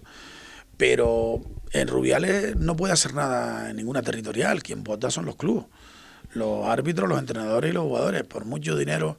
[0.76, 1.40] Pero
[1.72, 5.66] en Rubiales no puede hacer nada en ninguna territorial, quien vota son los clubes,
[6.32, 9.16] los árbitros, los entrenadores y los jugadores, por mucho dinero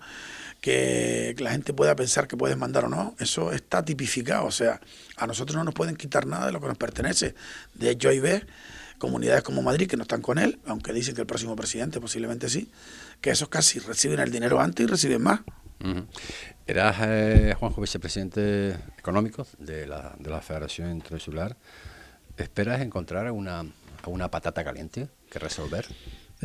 [0.66, 4.48] que la gente pueda pensar que puedes mandar o no, eso está tipificado.
[4.48, 4.82] O sea,
[5.16, 7.36] a nosotros no nos pueden quitar nada de lo que nos pertenece.
[7.76, 8.48] De hecho, hay ve
[8.98, 12.50] comunidades como Madrid que no están con él, aunque dicen que el próximo presidente posiblemente
[12.50, 12.72] sí,
[13.22, 15.42] que esos casi reciben el dinero antes y reciben más.
[16.66, 21.58] Eras, eh, Juanjo, vicepresidente económico de la, de la Federación Internacional.
[22.38, 23.64] ¿Esperas encontrar una,
[24.08, 25.86] una patata caliente que resolver?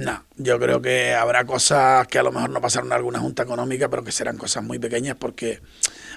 [0.01, 3.43] No, yo creo que habrá cosas que a lo mejor no pasaron en alguna junta
[3.43, 5.61] económica, pero que serán cosas muy pequeñas porque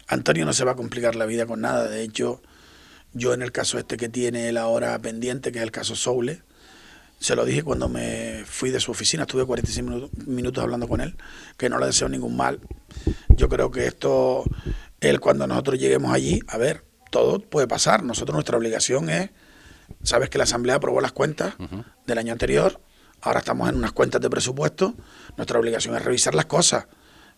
[0.08, 1.90] Antonio no se va a complicar la vida con nada.
[1.90, 2.42] De hecho,
[3.12, 6.44] yo en el caso este que tiene él ahora pendiente, que es el caso Soule,
[7.20, 11.18] se lo dije cuando me fui de su oficina, estuve 45 minutos hablando con él,
[11.58, 12.62] que no le deseo ningún mal.
[13.28, 14.46] Yo creo que esto,
[15.02, 18.04] él cuando nosotros lleguemos allí, a ver, todo puede pasar.
[18.04, 19.30] Nosotros nuestra obligación es,
[20.04, 21.56] sabes que la Asamblea aprobó las cuentas
[22.08, 22.80] del año anterior,
[23.24, 24.94] Ahora estamos en unas cuentas de presupuesto,
[25.38, 26.86] nuestra obligación es revisar las cosas.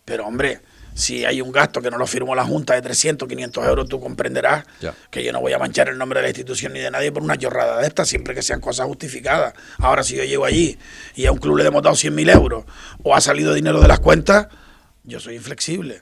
[0.03, 0.61] Pero hombre,
[0.95, 3.99] si hay un gasto que no lo firmó la Junta de 300, 500 euros, tú
[3.99, 4.65] comprenderás
[5.11, 7.21] que yo no voy a manchar el nombre de la institución ni de nadie por
[7.21, 9.53] una chorrada de estas, siempre que sean cosas justificadas.
[9.77, 10.77] Ahora, si yo llego allí
[11.15, 12.65] y a un club le hemos dado 100.000 euros
[13.03, 14.47] o ha salido dinero de las cuentas,
[15.03, 16.01] yo soy inflexible.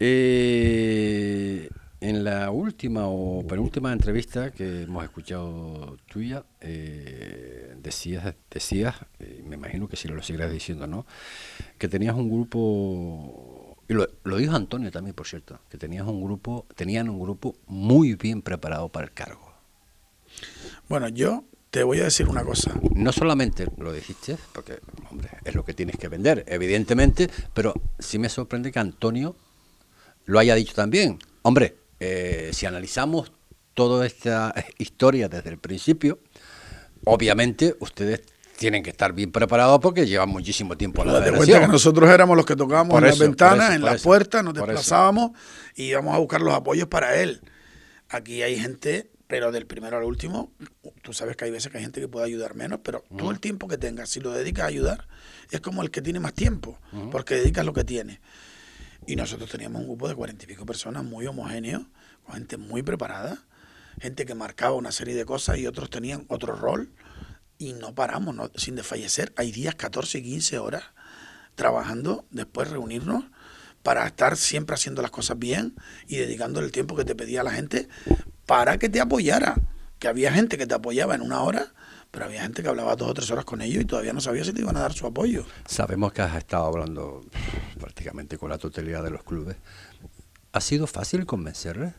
[0.00, 1.68] Eh,
[2.04, 9.56] en la última o penúltima entrevista que hemos escuchado tuya, eh, decías, decías eh, me
[9.56, 11.06] imagino que si lo seguirás diciendo, ¿no?
[11.78, 16.66] Que tenías un grupo, y lo, dijo Antonio también, por cierto, que tenías un grupo,
[16.76, 19.54] tenían un grupo muy bien preparado para el cargo.
[20.90, 22.78] Bueno, yo te voy a decir una cosa.
[22.94, 24.78] No solamente lo dijiste, porque,
[25.10, 29.36] hombre, es lo que tienes que vender, evidentemente, pero sí me sorprende que Antonio
[30.26, 31.18] lo haya dicho también.
[31.40, 33.32] Hombre, eh, si analizamos
[33.74, 36.18] toda esta historia desde el principio,
[37.04, 38.22] obviamente ustedes
[38.56, 41.62] tienen que estar bien preparados porque llevan muchísimo tiempo a la federación.
[41.62, 45.32] que nosotros éramos los que tocábamos en las ventanas, en las puertas, nos desplazábamos
[45.74, 47.40] y íbamos a buscar los apoyos para él.
[48.08, 50.52] Aquí hay gente Pero del primero al último,
[51.02, 53.40] tú sabes que hay veces que hay gente que puede ayudar menos, pero todo el
[53.40, 55.08] tiempo que tengas, si lo dedicas a ayudar,
[55.50, 56.78] es como el que tiene más tiempo,
[57.10, 58.20] porque dedicas lo que tiene.
[59.06, 61.86] Y nosotros teníamos un grupo de cuarenta y pico personas muy homogéneo,
[62.24, 63.44] con gente muy preparada,
[64.00, 66.92] gente que marcaba una serie de cosas y otros tenían otro rol.
[67.58, 69.32] Y no paramos, sin desfallecer.
[69.36, 70.84] Hay días 14 y 15 horas
[71.54, 73.24] trabajando, después reunirnos
[73.82, 75.76] para estar siempre haciendo las cosas bien
[76.08, 77.88] y dedicando el tiempo que te pedía la gente
[78.46, 79.56] para que te apoyara.
[79.98, 81.74] Que había gente que te apoyaba en una hora,
[82.14, 84.44] pero había gente que hablaba dos o tres horas con ellos y todavía no sabía
[84.44, 85.44] si te iban a dar su apoyo.
[85.66, 87.22] Sabemos que has estado hablando
[87.80, 89.56] prácticamente con la totalidad de los clubes.
[90.52, 91.92] ¿Ha sido fácil convencerles?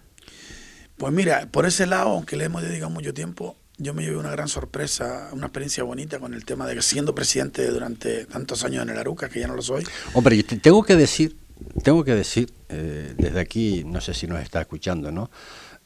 [0.96, 4.32] Pues mira, por ese lado, aunque le hemos dedicado mucho tiempo, yo me llevé una
[4.32, 8.84] gran sorpresa, una experiencia bonita con el tema de que siendo presidente durante tantos años
[8.84, 9.86] en el Aruca, que ya no lo soy.
[10.14, 11.36] Hombre, yo tengo que decir,
[11.84, 15.30] tengo que decir, eh, desde aquí, no sé si nos está escuchando, ¿no?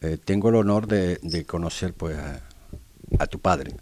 [0.02, 2.16] Eh, tengo el honor de, conocer pues
[3.18, 3.74] a, tu padre.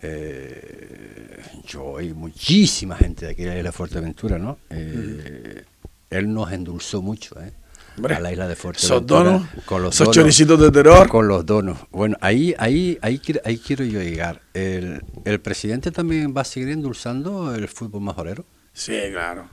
[0.00, 4.58] Eh, yo y muchísima gente de aquí de la Fuerteventura, ¿no?
[4.68, 7.52] Él nos endulzó mucho, ¿eh?
[7.96, 9.48] a la isla de Fuerteventura.
[9.66, 11.08] con los donos, choricitos de terror.
[11.08, 11.78] Con los donos.
[11.90, 14.42] Bueno, ahí, ahí, ahí, ahí quiero yo llegar.
[14.54, 18.44] El, ¿El presidente también va a seguir endulzando el fútbol majorero?
[18.72, 19.48] Sí, claro.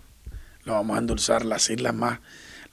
[0.63, 2.19] Lo vamos a endulzar las islas más,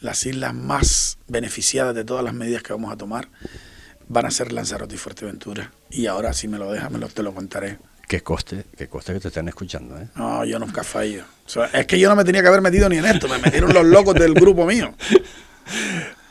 [0.00, 3.28] las islas más beneficiadas de todas las medidas que vamos a tomar
[4.08, 5.72] van a ser Lanzarote y Fuerteventura.
[5.90, 7.78] Y ahora, si me lo dejas, me lo, te lo contaré.
[8.06, 10.08] Qué coste, qué coste que te están escuchando, ¿eh?
[10.14, 11.24] No, yo nunca fallo.
[11.72, 13.84] es que yo no me tenía que haber metido ni en esto, me metieron los
[13.84, 14.94] locos del grupo mío.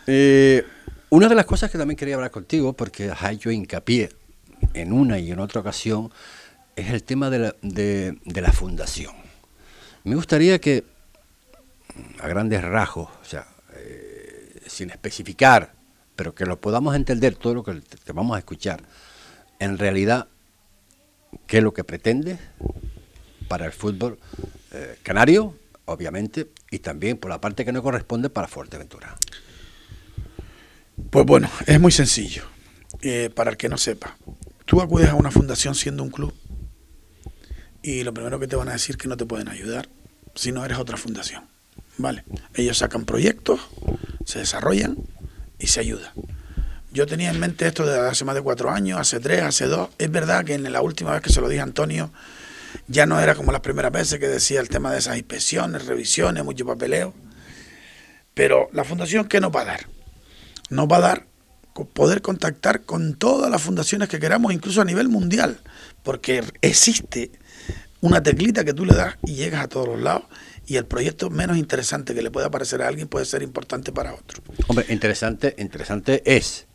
[0.08, 0.64] Eh,
[1.10, 4.12] una de las cosas que también quería hablar contigo, porque hay yo hincapié
[4.76, 6.12] en una y en otra ocasión,
[6.76, 9.14] es el tema de la, de, la fundación.
[10.04, 10.84] Me gustaría que,
[12.20, 15.74] a grandes rasgos, o sea, eh, sin especificar,
[16.16, 18.84] pero que lo podamos entender todo lo que te vamos a escuchar,
[19.60, 20.28] en realidad,
[21.48, 22.38] qué es lo que pretende
[23.48, 24.20] para el fútbol
[24.72, 29.16] eh, canario, obviamente, y también por la parte que no corresponde para Fuerteventura.
[31.10, 32.44] Pues bueno, es muy sencillo.
[33.02, 34.18] Eh, para el que no sepa,
[34.66, 36.34] tú acudes a una fundación siendo un club
[37.86, 39.90] y lo primero que te van a decir es que no te pueden ayudar
[40.34, 41.44] si no eres otra fundación.
[42.00, 42.24] ¿Vale?
[42.56, 43.60] Ellos sacan proyectos,
[44.26, 44.98] se desarrollan
[45.60, 46.12] y se ayudan.
[46.92, 49.90] Yo tenía en mente esto desde hace más de cuatro años, hace tres, hace dos.
[49.98, 52.12] Es verdad que en la última vez que se lo dije a Antonio,
[52.88, 56.44] ya no era como las primeras veces que decía el tema de esas inspecciones, revisiones,
[56.46, 57.14] mucho papeleo.
[58.34, 59.88] Pero la fundación, ¿qué nos va a dar?
[60.70, 61.28] Nos va a dar
[61.84, 65.60] poder contactar con todas las fundaciones que queramos, incluso a nivel mundial,
[66.04, 67.32] porque existe
[68.00, 70.24] una teclita que tú le das y llegas a todos los lados
[70.68, 74.14] y el proyecto menos interesante que le pueda parecer a alguien puede ser importante para
[74.14, 74.42] otro.
[74.68, 76.68] Hombre, interesante, interesante es,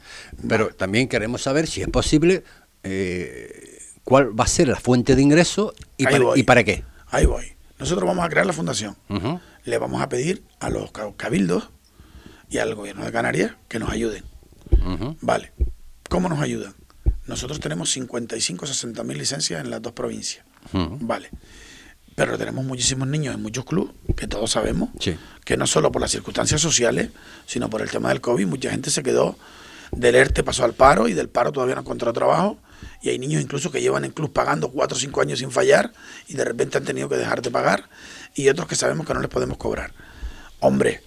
[0.48, 2.44] pero también queremos saber si es posible
[2.82, 6.04] eh, cuál va a ser la fuente de ingreso y,
[6.44, 6.84] para, qué.
[7.08, 7.56] Ahí voy.
[7.78, 8.96] Nosotros vamos a crear la fundación.
[9.64, 11.70] Le vamos a pedir a los cabildos
[12.48, 14.24] y al gobierno de Canarias que nos ayuden.
[15.20, 15.52] Vale.
[16.08, 16.74] ¿Cómo nos ayudan?
[17.26, 20.44] Nosotros tenemos 55 60 mil licencias en las dos provincias.
[20.72, 21.30] Vale.
[22.20, 24.90] Pero tenemos muchísimos niños en muchos clubes, que todos sabemos,
[25.46, 27.08] que no solo por las circunstancias sociales,
[27.46, 29.38] sino por el tema del COVID, mucha gente se quedó
[29.90, 32.58] del ERTE, pasó al paro y del paro todavía no encontró trabajo
[33.00, 35.94] y hay niños incluso que llevan en club pagando cuatro o cinco años sin fallar
[36.28, 37.88] y de repente han tenido que dejar de pagar
[38.34, 39.94] y otros que sabemos que no les podemos cobrar.
[40.58, 41.02] Hombre,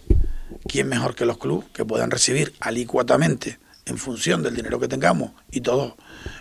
[0.67, 5.31] ¿quién mejor que los clubes que puedan recibir alicuatamente en función del dinero que tengamos
[5.51, 5.93] y todos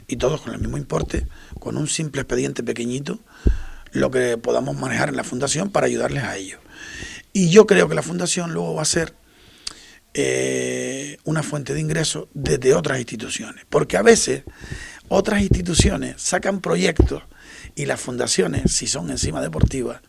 [0.07, 1.27] y todos con el mismo importe,
[1.59, 3.21] con un simple expediente pequeñito,
[3.93, 6.61] lo que podamos manejar en la fundación para ayudarles a ellos.
[7.33, 9.15] Y yo creo que la fundación luego va a ser
[10.15, 14.43] eh, una fuente de ingresos desde otras instituciones, porque a veces
[15.09, 17.23] otras instituciones sacan proyectos
[17.75, 20.01] y las fundaciones, si son encima deportivas,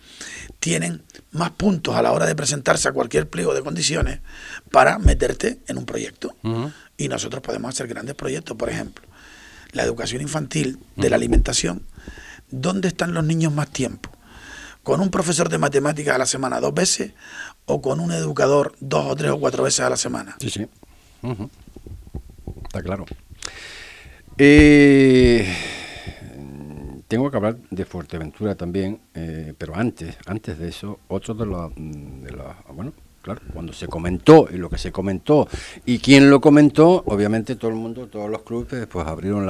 [0.60, 4.20] tienen más puntos a la hora de presentarse a cualquier pliego de condiciones
[4.72, 6.36] para meterte en un proyecto.
[6.98, 9.06] Y nosotros podemos hacer grandes proyectos, por ejemplo,
[9.72, 11.84] la educación infantil de la alimentación.
[12.56, 14.12] ¿Dónde están los niños más tiempo?
[14.84, 17.14] ¿Con un profesor de matemáticas a la semana dos veces
[17.66, 20.36] o con un educador dos o tres o cuatro veces a la semana?
[20.40, 20.68] Sí, sí.
[22.64, 23.06] Está claro.
[24.38, 25.52] Eh,
[27.08, 31.74] tengo que hablar de Fuerteventura también, eh, pero antes, antes de eso, otro de los,
[31.76, 32.36] de
[32.72, 35.48] bueno, claro, cuando se comentó y lo que se comentó
[35.88, 39.48] y quién lo comentó, obviamente todo el mundo, todos los clubes, pues abrieron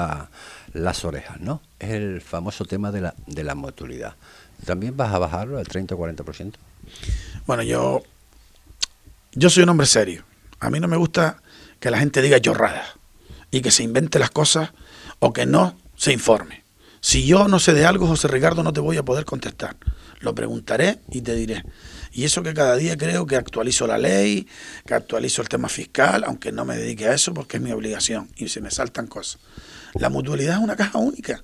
[0.74, 1.62] las orejas, ¿no?
[1.80, 3.56] Es el famoso tema de la, de la.
[4.66, 6.54] ¿También vas a bajarlo al 30 o 40%?
[7.46, 8.04] Bueno, yo,
[9.34, 10.24] yo soy un hombre serio.
[10.60, 11.42] A mí no me gusta
[11.80, 12.88] que la gente diga chorradas
[13.52, 14.72] y que se invente las cosas
[15.20, 16.64] o que no se informe.
[17.02, 19.76] Si yo no sé de algo, José Ricardo, no te voy a poder contestar.
[20.22, 21.64] Lo preguntaré y te diré.
[22.14, 24.48] Y eso que cada día creo que actualizo la ley,
[24.86, 28.30] que actualizo el tema fiscal, aunque no me dedique a eso porque es mi obligación
[28.38, 29.42] y se me saltan cosas.
[29.94, 31.44] La mutualidad es una caja única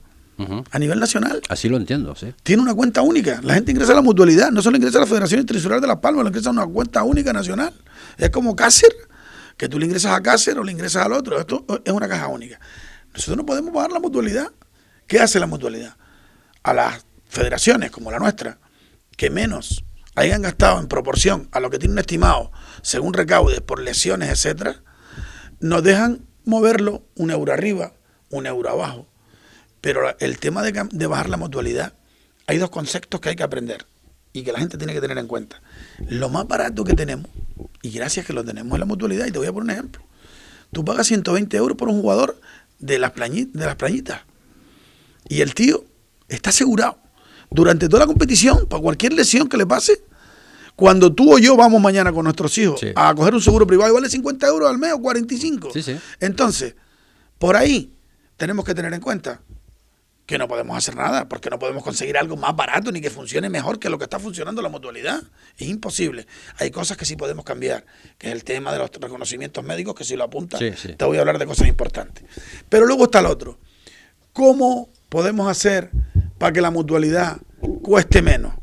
[0.71, 1.41] a nivel nacional.
[1.49, 2.33] Así lo entiendo, sí.
[2.43, 3.41] Tiene una cuenta única.
[3.43, 5.97] La gente ingresa a la mutualidad, no solo ingresa a la Federación Internacional de Las
[5.97, 7.73] Palmas, lo ingresa a una cuenta única nacional.
[8.17, 8.93] Es como Cácer,
[9.57, 11.39] que tú le ingresas a Cácer o le ingresas al otro.
[11.39, 12.59] Esto es una caja única.
[13.13, 14.47] Nosotros no podemos pagar la mutualidad.
[15.07, 15.97] ¿Qué hace la mutualidad?
[16.63, 18.59] A las federaciones como la nuestra,
[19.17, 19.83] que menos
[20.15, 24.83] hayan gastado en proporción a lo que tienen estimado según recaude por lesiones, etcétera,
[25.59, 27.93] nos dejan moverlo un euro arriba,
[28.29, 29.07] un euro abajo.
[29.81, 31.93] Pero el tema de, de bajar la mutualidad,
[32.47, 33.85] hay dos conceptos que hay que aprender
[34.33, 35.61] y que la gente tiene que tener en cuenta.
[36.07, 37.29] Lo más barato que tenemos,
[37.81, 40.03] y gracias que lo tenemos en la mutualidad, y te voy a poner un ejemplo.
[40.71, 42.39] Tú pagas 120 euros por un jugador
[42.79, 44.21] de las, de las plañitas.
[45.27, 45.85] Y el tío
[46.27, 46.99] está asegurado
[47.49, 50.03] durante toda la competición, para cualquier lesión que le pase,
[50.75, 53.93] cuando tú o yo vamos mañana con nuestros hijos a coger un seguro privado y
[53.93, 55.71] vale 50 euros al mes o 45.
[56.21, 56.75] Entonces,
[57.37, 57.91] por ahí
[58.39, 59.41] tenemos que tener en cuenta
[60.25, 63.49] que no podemos hacer nada, porque no podemos conseguir algo más barato ni que funcione
[63.49, 65.21] mejor que lo que está funcionando la mutualidad.
[65.57, 66.25] Es imposible.
[66.57, 67.85] Hay cosas que sí podemos cambiar,
[68.17, 71.21] que es el tema de los reconocimientos médicos, que si lo apuntas, te voy a
[71.21, 72.23] hablar de cosas importantes.
[72.69, 73.59] Pero luego está el otro.
[74.31, 75.89] ¿Cómo podemos hacer
[76.37, 77.37] para que la mutualidad
[77.81, 78.53] cueste menos,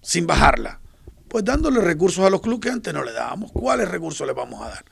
[0.00, 0.80] sin bajarla?
[1.26, 3.50] Pues dándole recursos a los clubes que antes no le dábamos.
[3.50, 4.84] ¿Cuáles recursos le vamos a dar?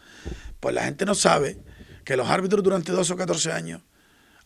[0.59, 1.59] Pues la gente no sabe
[2.05, 3.83] que los árbitros durante 12 o 14 años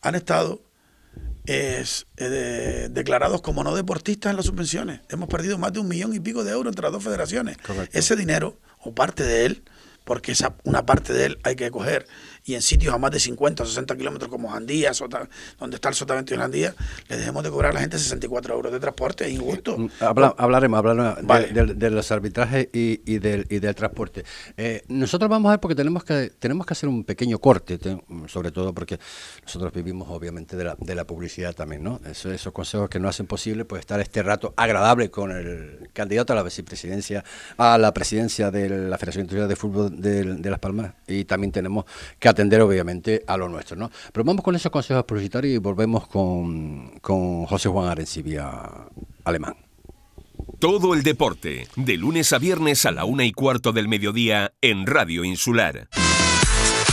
[0.09, 0.63] han estado
[1.47, 5.01] es, eh, declarados como no deportistas en las subvenciones.
[5.09, 7.57] Hemos perdido más de un millón y pico de euros entre las dos federaciones.
[7.93, 9.63] Ese dinero, o parte de él,
[10.05, 12.07] porque esa, una parte de él hay que coger
[12.47, 14.93] y en sitios a más de 50 o 60 kilómetros como Jandía,
[15.59, 16.75] donde está el sotavento de Jandía,
[17.09, 19.77] le dejemos de cobrar a la gente 64 euros de transporte, es injusto.
[19.77, 24.25] Mm, hablaremos, hablaremos de, los arbitrajes y, del, y del transporte.
[24.57, 27.81] Eh, nosotros vamos a ver porque tenemos que, tenemos que hacer un pequeño corte,
[28.29, 29.01] sobre todo porque
[29.43, 32.01] nosotros vivimos obviamente de la, de la publicidad también, ¿no?
[32.09, 36.33] Eso, esos consejos que no hacen posible pues estar este rato agradable con el candidato
[36.33, 37.25] a la vicepresidencia,
[37.57, 41.51] a la presidencia de la Federación Internacional de Fútbol de, de Las Palmas y también
[41.51, 41.87] tenemos
[42.21, 43.77] que atender obviamente a lo nuestro.
[43.77, 43.91] ¿no?
[44.13, 48.63] Pero vamos con esos consejos publicitarios y volvemos con, con José Juan Arencibia
[49.25, 49.57] Alemán.
[50.59, 54.87] Todo el deporte, de lunes a viernes a la una y cuarto del mediodía en
[54.87, 55.89] Radio Insular.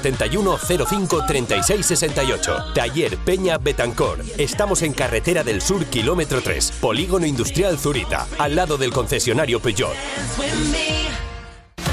[0.00, 2.56] 71 05 36 68.
[2.74, 4.22] Taller Peña Betancor.
[4.36, 9.94] Estamos en Carretera del Sur, kilómetro 3, Polígono Industrial Zurita, al lado del concesionario Peugeot.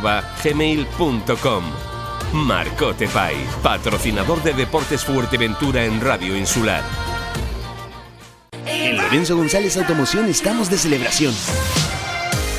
[0.00, 1.64] marcotepais@gmail.com.
[2.32, 6.82] Marcote Pais, patrocinador de Deportes Fuerteventura en Radio Insular.
[8.66, 11.34] En Lorenzo González Automoción estamos de celebración.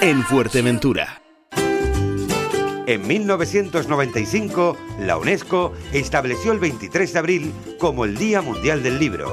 [0.00, 1.22] en Fuerteventura.
[2.86, 9.32] En 1995, la UNESCO estableció el 23 de abril como el Día Mundial del Libro,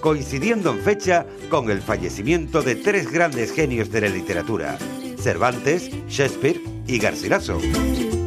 [0.00, 4.78] coincidiendo en fecha con el fallecimiento de tres grandes genios de la literatura,
[5.18, 7.58] Cervantes, Shakespeare y Garcilaso.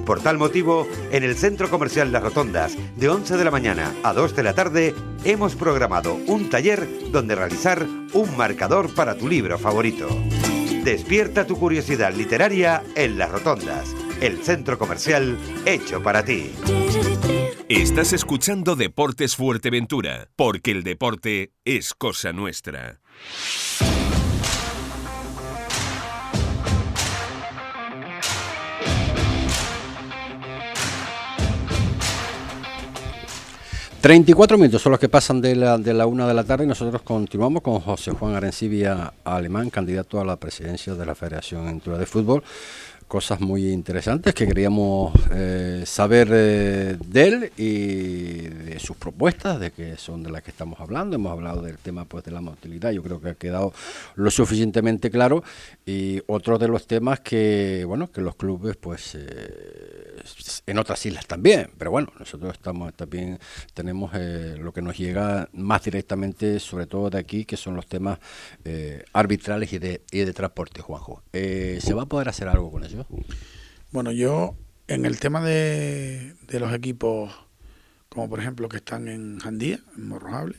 [0.06, 4.14] Por tal motivo, en el Centro Comercial Las Rotondas, de 11 de la mañana a
[4.14, 9.58] 2 de la tarde, hemos programado un taller donde realizar un marcador para tu libro
[9.58, 10.08] favorito.
[10.88, 16.54] Despierta tu curiosidad literaria en Las Rotondas, el centro comercial hecho para ti.
[17.68, 23.02] Estás escuchando Deportes Fuerteventura, porque el deporte es cosa nuestra.
[34.08, 36.64] ...34 minutos son los que pasan de la, de la una de la tarde...
[36.64, 39.70] ...y nosotros continuamos con José Juan Arencibia Alemán...
[39.70, 42.42] ...candidato a la presidencia de la Federación Entura de Fútbol
[43.08, 49.72] cosas muy interesantes que queríamos eh, saber eh, de él y de sus propuestas, de
[49.72, 51.16] que son de las que estamos hablando.
[51.16, 53.74] Hemos hablado del tema pues de la motilidad, yo creo que ha quedado
[54.16, 55.44] lo suficientemente claro.
[55.86, 60.22] Y otro de los temas que, bueno, que los clubes pues eh,
[60.66, 63.40] en otras islas también, pero bueno, nosotros estamos también
[63.74, 68.20] tenemos lo que nos llega más directamente, sobre todo de aquí, que son los temas
[69.14, 71.22] arbitrales y de, y de transporte, Juanjo.
[71.32, 72.97] ¿Se va a poder hacer algo con eso?
[73.92, 74.56] Bueno, yo
[74.88, 77.34] en el tema de, los equipos,
[78.10, 80.58] como por ejemplo que están en Jandía, en Morrojable,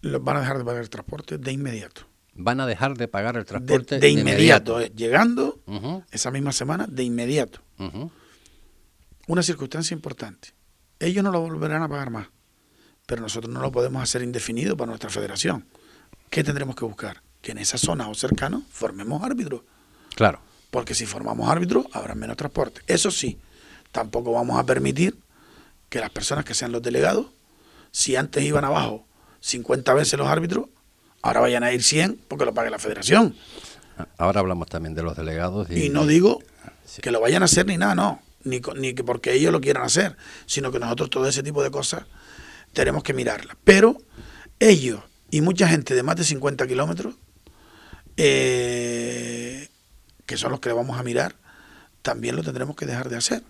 [0.00, 2.02] los van a dejar de pagar el transporte de inmediato.
[2.34, 5.60] Van a dejar de pagar el transporte de, inmediato, eh, llegando
[6.10, 7.60] esa misma semana, de inmediato.
[9.26, 10.50] Una circunstancia importante.
[10.98, 12.28] Ellos no lo volverán a pagar más,
[13.06, 15.66] pero nosotros no lo podemos hacer indefinido para nuestra federación.
[16.30, 17.22] ¿Qué tendremos que buscar?
[17.40, 19.62] Que en esa zona o cercano formemos árbitros.
[20.14, 22.80] Claro porque si formamos árbitros habrá menos transporte.
[22.86, 23.38] Eso sí,
[23.92, 25.16] tampoco vamos a permitir
[25.88, 27.26] que las personas que sean los delegados,
[27.90, 29.06] si antes iban abajo
[29.40, 30.66] 50 veces los árbitros,
[31.22, 33.34] ahora vayan a ir 100 porque lo pague la federación.
[34.18, 35.70] Ahora hablamos también de los delegados.
[35.70, 36.42] Y, no digo
[37.00, 39.84] que lo vayan a hacer ni nada, no, ni, ni que porque ellos lo quieran
[39.84, 42.04] hacer, sino que nosotros todo ese tipo de cosas
[42.72, 43.56] tenemos que mirarlas.
[43.64, 43.96] Pero
[44.58, 45.00] ellos
[45.30, 47.14] y mucha gente de más de 50 kilómetros
[48.16, 49.45] eh,
[50.26, 51.36] que son los que le vamos a mirar,
[52.02, 53.42] también lo tendremos que dejar de hacer.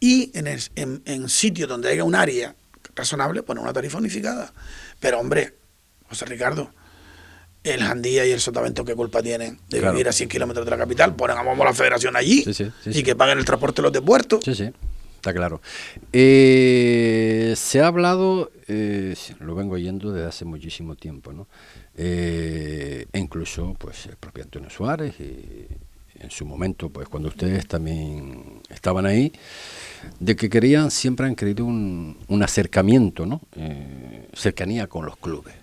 [0.00, 2.56] Y en, en, sitios donde haya un área
[2.94, 4.52] razonable, poner una tarifa unificada.
[4.98, 5.54] Pero hombre,
[6.08, 6.72] José Ricardo,
[7.62, 10.78] el Jandía y el Sotavento, ¿qué culpa tienen de vivir a 100 kilómetros de la
[10.78, 11.14] capital?
[11.14, 12.44] Ponen a la federación allí
[12.86, 14.40] y que paguen el transporte los de puerto.
[14.44, 14.70] Sí, sí,
[15.14, 15.60] está claro.
[16.12, 21.46] Eh, se ha hablado, eh, lo vengo oyendo desde hace muchísimo tiempo, ¿no?
[21.96, 25.68] Eh, e incluso pues el propio Antonio Suárez y
[26.22, 29.32] en su momento, pues cuando ustedes también estaban ahí,
[30.20, 33.40] de que querían, siempre han querido un, acercamiento, ¿no?
[33.56, 35.54] Eh, cercanía con los clubes.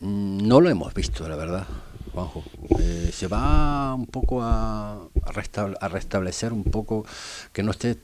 [0.00, 1.66] No lo hemos visto, la verdad,
[2.12, 2.44] Juanjo.
[2.80, 7.04] Eh, se va un poco a, a, restablecer un poco
[7.52, 7.96] que no esté,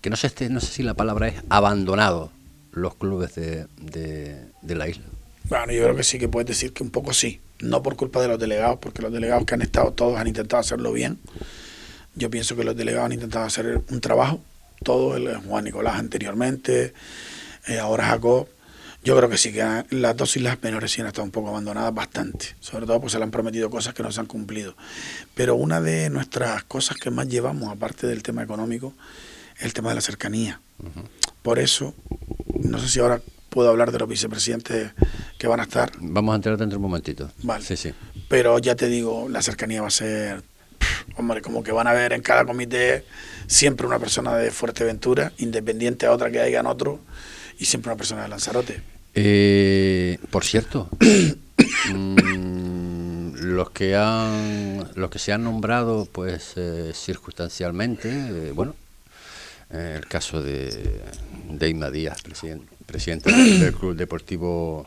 [0.00, 2.30] que no se esté, no sé si la palabra es abandonado
[2.72, 5.04] los clubes de, de la isla.
[5.48, 8.20] Bueno, yo creo que sí, que puedes decir que un poco sí no por culpa
[8.20, 11.18] de los delegados, porque los delegados que han estado todos han intentado hacerlo bien.
[12.14, 14.40] Yo pienso que los delegados han intentado hacer un trabajo,
[14.82, 16.94] todo el Juan Nicolás anteriormente,
[17.66, 18.48] eh, ahora Jacob.
[19.02, 21.92] Yo creo que sí, que las dos islas menores sí han estado un poco abandonadas
[21.92, 22.56] bastante.
[22.60, 24.76] Sobre todo porque se le han prometido cosas que no se han cumplido.
[25.34, 28.94] Pero una de nuestras cosas que más llevamos, aparte del tema económico,
[29.58, 30.62] es el tema de la cercanía.
[31.42, 31.94] Por eso,
[32.60, 33.20] no sé si ahora
[33.54, 34.90] puedo hablar de los vicepresidentes
[35.38, 35.92] que van a estar.
[36.00, 37.30] Vamos a entrar dentro de un momentito.
[37.44, 37.64] Vale.
[37.64, 37.94] Sí, sí.
[38.28, 40.42] Pero ya te digo, la cercanía va a ser,
[41.16, 43.04] hombre, como que van a ver en cada comité
[43.46, 46.98] siempre una persona de Fuerteventura, independiente a otra que haya en otro,
[47.56, 48.82] y siempre una persona de Lanzarote.
[49.14, 50.88] Eh, por cierto,
[51.94, 58.74] mm, los que han, los que se han nombrado, pues eh, circunstancialmente, eh, bueno,
[59.70, 61.02] eh, el caso de,
[61.50, 64.86] de Inma Díaz, presidente, presidente del Club Deportivo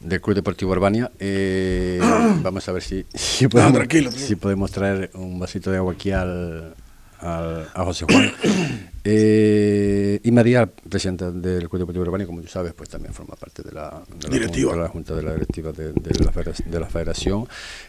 [0.00, 1.10] del Club Deportivo Urbania.
[1.20, 2.00] Eh,
[2.42, 6.10] vamos a ver si, si, podemos, tranquilo, si podemos traer un vasito de agua aquí
[6.10, 6.74] al,
[7.20, 8.32] al- a José Juan.
[9.08, 13.62] Eh, y María, presidenta del Club Deportivo Urbania, como tú sabes, pues también forma parte
[13.62, 14.72] de la, de la Directiva.
[14.72, 17.46] Junta, de la Junta de la Directiva de, de la, federa- de la Federación.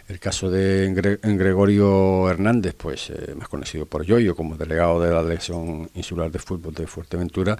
[0.08, 5.10] El caso de Gre- Gregorio Hernández, pues eh, más conocido por Yoyo como delegado de
[5.12, 7.58] la Delegación Insular de Fútbol de Fuerteventura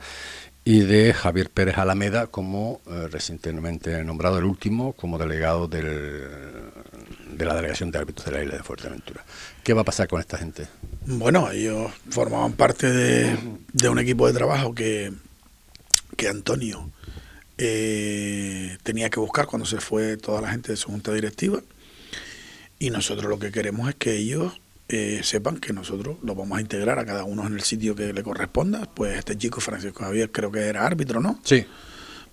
[0.68, 5.86] y de Javier Pérez Alameda como eh, recientemente nombrado el último como delegado del,
[7.32, 9.24] de la Delegación de Árbitros de la Isla de Fuerteventura.
[9.64, 10.68] ¿Qué va a pasar con esta gente?
[11.06, 13.38] Bueno, ellos formaban parte de,
[13.72, 15.14] de un equipo de trabajo que,
[16.18, 16.92] que Antonio
[17.58, 21.62] eh, tenía que buscar cuando se fue toda la gente de su junta directiva.
[22.78, 24.60] Y nosotros lo que queremos es que ellos
[24.90, 28.14] eh, sepan que nosotros los vamos a integrar a cada uno en el sitio que
[28.14, 28.90] le corresponda.
[28.94, 31.40] Pues este chico, Francisco Javier, creo que era árbitro, ¿no?
[31.44, 31.66] Sí.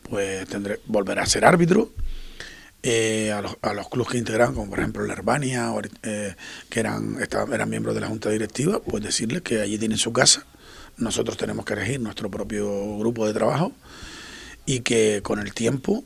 [0.08, 1.92] pues tendré, volverá a ser árbitro.
[2.86, 6.34] Eh, a, los, a los clubes que integraban, como por ejemplo la Herbania, eh,
[6.68, 10.12] que eran, estaban, eran miembros de la Junta Directiva, pues decirles que allí tienen su
[10.12, 10.44] casa.
[10.98, 13.72] Nosotros tenemos que elegir nuestro propio grupo de trabajo
[14.66, 16.04] y que con el tiempo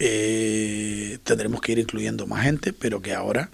[0.00, 3.50] eh, tendremos que ir incluyendo más gente, pero que ahora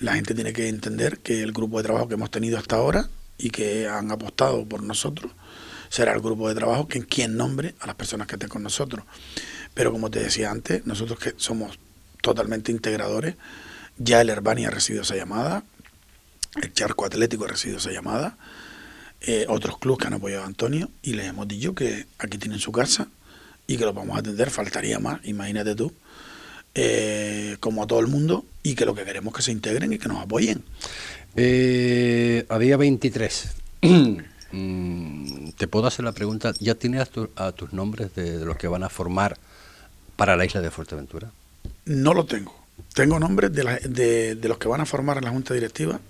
[0.00, 3.08] la gente tiene que entender que el grupo de trabajo que hemos tenido hasta ahora
[3.38, 5.32] y que han apostado por nosotros
[5.90, 9.04] será el grupo de trabajo que quien nombre a las personas que estén con nosotros.
[9.74, 11.78] Pero como te decía antes, nosotros que somos
[12.22, 13.36] totalmente integradores,
[13.98, 15.64] ya el Herbani ha recibido esa llamada,
[16.62, 18.36] el Charco Atlético ha recibido esa llamada,
[19.20, 22.58] eh, otros clubes que han apoyado a Antonio y les hemos dicho que aquí tienen
[22.58, 23.08] su casa
[23.66, 25.92] y que los vamos a atender, faltaría más, imagínate tú,
[26.74, 29.92] eh, como a todo el mundo y que lo que queremos es que se integren
[29.92, 30.62] y que nos apoyen.
[31.36, 33.50] Eh, a día 23,
[34.52, 38.44] mm, te puedo hacer la pregunta, ¿ya tienes a, tu- a tus nombres de, de
[38.44, 39.38] los que van a formar
[40.16, 41.30] para la isla de Fuerteventura?
[41.86, 42.54] No lo tengo.
[42.94, 46.00] Tengo nombres de, la- de, de los que van a formar en la Junta Directiva,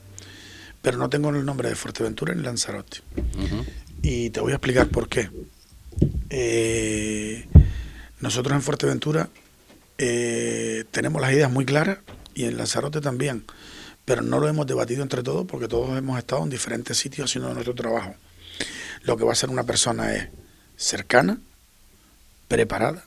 [0.83, 2.99] pero no tengo el nombre de Fuerteventura ni Lanzarote.
[4.03, 5.29] Y te voy a explicar por qué.
[6.31, 7.47] Eh,
[8.21, 9.29] nosotros en Fuerteventura
[10.03, 11.99] eh, tenemos las ideas muy claras
[12.35, 13.45] y en Lanzarote también,
[14.07, 17.53] pero no lo hemos debatido entre todos porque todos hemos estado en diferentes sitios haciendo
[17.53, 18.15] nuestro trabajo.
[19.03, 20.29] Lo que va a ser una persona es
[20.79, 21.39] cercana,
[22.49, 23.05] preparada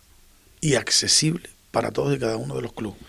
[0.61, 3.01] y accesible para todos y cada uno de los clubes.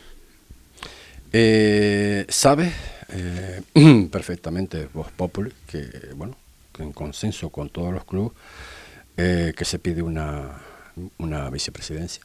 [1.30, 2.72] Eh, ¿Sabes
[3.10, 3.60] eh,
[4.10, 6.38] perfectamente, Voz Populi, que, bueno,
[6.78, 8.32] en consenso con todos los clubes,
[9.18, 10.62] eh, que se pide una,
[11.18, 12.24] una vicepresidencia?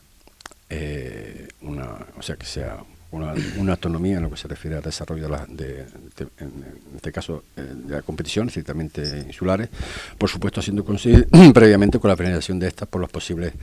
[0.69, 2.77] Eh, una, o sea, que sea
[3.11, 6.63] una, una autonomía en lo que se refiere al desarrollo de, la, de, de- en,
[6.95, 9.69] este caso eh, de la competición, estrictamente insulares,
[10.17, 13.53] por supuesto haciendo consi- previamente con la finalización de estas por los posibles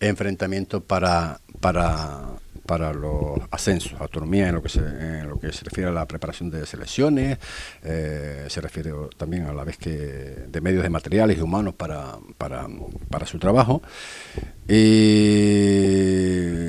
[0.00, 2.22] enfrentamientos para, para,
[2.68, 6.06] para los ascensos, autonomía en lo que se, en lo que se refiere a la
[6.06, 7.38] preparación de selecciones,
[7.82, 12.18] eh, se refiere también a la vez que de medios de materiales y humanos para,
[12.36, 12.68] para,
[13.08, 13.80] para su trabajo.
[14.68, 16.66] Y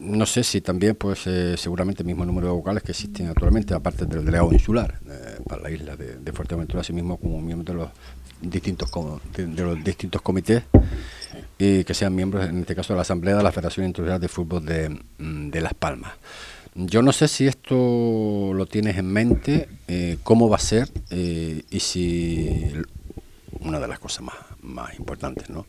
[0.00, 3.72] no sé si también, pues eh, seguramente el mismo número de vocales que existen actualmente,
[3.72, 7.82] aparte del delegado insular eh, para la isla de, Fuerteventura, así mismo como miembros de
[7.82, 7.90] los
[8.42, 8.90] distintos
[9.34, 10.64] de los distintos comités
[11.58, 14.28] y que sean miembros, en este caso, de la Asamblea de la Federación Internacional de
[14.28, 16.12] Fútbol de, mm, de Las Palmas.
[16.74, 21.62] Yo no sé si esto lo tienes en mente, eh, cómo va a ser eh,
[21.70, 22.72] y si
[23.60, 25.66] una de las cosas más, más importantes, ¿no?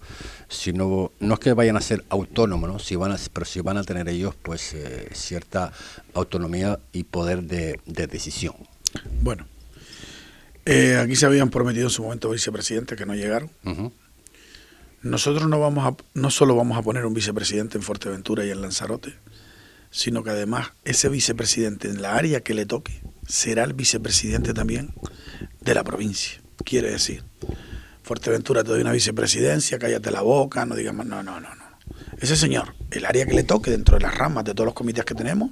[0.49, 2.79] Si no, no es que vayan a ser autónomos, ¿no?
[2.79, 5.71] Si van a, pero si van a tener ellos, pues, eh, cierta
[6.13, 8.55] autonomía y poder de, de decisión.
[9.21, 9.45] Bueno,
[10.65, 13.49] eh, aquí se habían prometido en su momento vicepresidentes que no llegaron.
[15.01, 18.61] Nosotros no vamos a, no solo vamos a poner un vicepresidente en Fuerteventura y en
[18.61, 19.13] Lanzarote,
[19.91, 24.93] sino que además ese vicepresidente en la área que le toque será el vicepresidente también
[25.61, 26.41] de la provincia.
[26.63, 27.23] Quiere decir,
[28.03, 31.67] Fuerteventura te doy una vicepresidencia, cállate la boca, no digas más, no, no, no, no.
[32.19, 35.05] Ese señor el área que le toque dentro de las ramas de todos los comités
[35.05, 35.51] que tenemos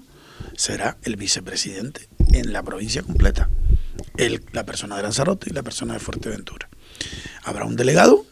[0.55, 3.49] será el vicepresidente en la provincia completa.
[4.17, 6.69] El, la persona de Lanzarote y la persona de Fuerteventura.
[7.43, 8.25] Habrá un delegado,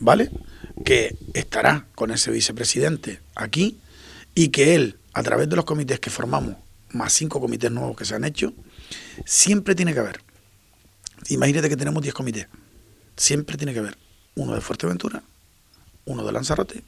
[0.00, 0.30] ¿vale?
[0.84, 3.78] Que estará con ese vicepresidente aquí
[4.34, 6.56] y que él, a través de los comités que formamos,
[6.90, 8.52] más cinco comités nuevos que se han hecho,
[9.24, 10.20] siempre tiene que haber.
[11.28, 12.48] Imagínate que tenemos 10 comités.
[13.16, 13.96] Siempre tiene que haber
[14.34, 15.22] uno de Fuerteventura,
[16.06, 16.82] uno de Lanzarote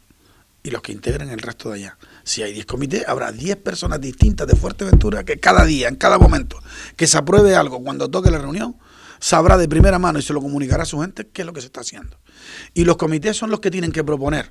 [0.65, 1.99] y los que integren el resto de allá.
[2.25, 6.19] Si hay 10 comités, habrá 10 personas distintas de Fuerteventura que cada día, en cada
[6.19, 6.61] momento
[6.97, 8.77] que se apruebe algo, cuando toque la reunión,
[9.23, 11.61] sabrá de primera mano y se lo comunicará a su gente qué es lo que
[11.61, 12.19] se está haciendo.
[12.75, 14.51] Y los comités son los que tienen que proponer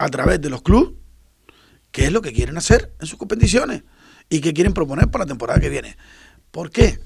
[0.00, 0.94] a través de los clubes
[1.92, 3.84] qué es lo que quieren hacer en sus competiciones
[4.28, 5.96] y qué quieren proponer para la temporada que viene.
[6.50, 6.98] ¿Por qué?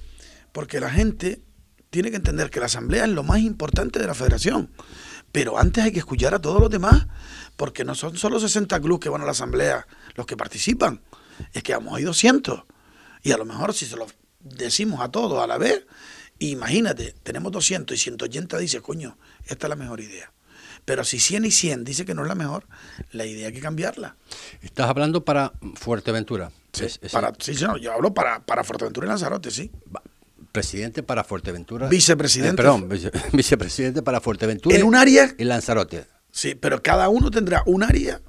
[0.52, 1.42] Porque la gente
[1.90, 4.70] tiene que entender que la asamblea es lo más importante de la federación.
[5.32, 7.08] Pero antes hay que escuchar a todos los demás,
[7.56, 11.02] porque no son solo 60 clubes que van a la asamblea los que participan,
[11.52, 12.64] es que a ir 200.
[13.22, 14.06] Y a lo mejor si se lo
[14.40, 15.84] decimos a todos a la vez,
[16.50, 19.16] imagínate, tenemos 200 y 180 dice, coño,
[19.46, 20.32] esta es la mejor idea.
[20.84, 22.64] Pero si 100 y 100 dice que no es la mejor,
[23.12, 24.16] la idea hay que cambiarla.
[24.62, 26.50] Estás hablando para Fuerteventura.
[26.72, 29.70] Sí, para, sí, no, yo hablo para, para Fuerteventura y Lanzarote, sí.
[30.50, 31.88] Presidente para Fuerteventura.
[31.88, 32.54] Vicepresidente.
[32.54, 32.88] Eh, perdón,
[33.32, 34.74] vicepresidente para Fuerteventura.
[34.76, 35.34] En un área.
[35.38, 36.06] Y Lanzarote.
[36.30, 38.20] Sí, pero cada uno tendrá un área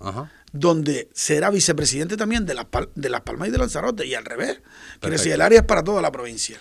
[0.51, 4.61] donde será vicepresidente también de Las, de las Palmas y de Lanzarote, y al revés.
[4.99, 6.59] Quiere decir, el área es para toda la provincia.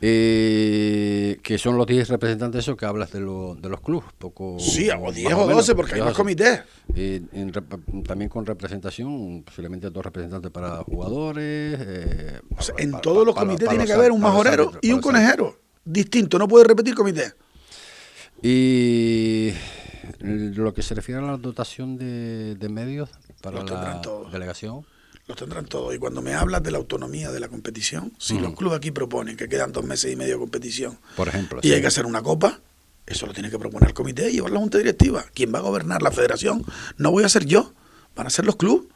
[0.00, 4.10] Eh, que son los 10 representantes esos que hablas de, de los clubes.
[4.18, 6.60] Poco, sí, o 10 o 12, porque hay más comités.
[8.06, 11.78] también con representación, posiblemente dos representantes para jugadores.
[11.80, 12.40] Eh,
[12.78, 15.58] en todos los comités tiene que haber un majorero y un conejero.
[15.84, 17.32] Distinto, no puede repetir comité.
[18.42, 19.52] Y
[20.20, 23.08] lo que se refiere a la dotación de, medios
[23.40, 24.84] para la delegación
[25.26, 25.94] los tendrán todos.
[25.94, 29.36] Y cuando me hablas de la autonomía de la competición, si los clubes aquí proponen
[29.36, 32.22] que quedan dos meses y medio de competición, por ejemplo, y hay que hacer una
[32.22, 32.60] copa,
[33.06, 35.24] eso lo tiene que proponer el comité y llevar la junta directiva.
[35.34, 36.64] Quien va a gobernar la federación
[36.96, 37.72] no voy a ser yo,
[38.14, 38.88] van a ser los clubes.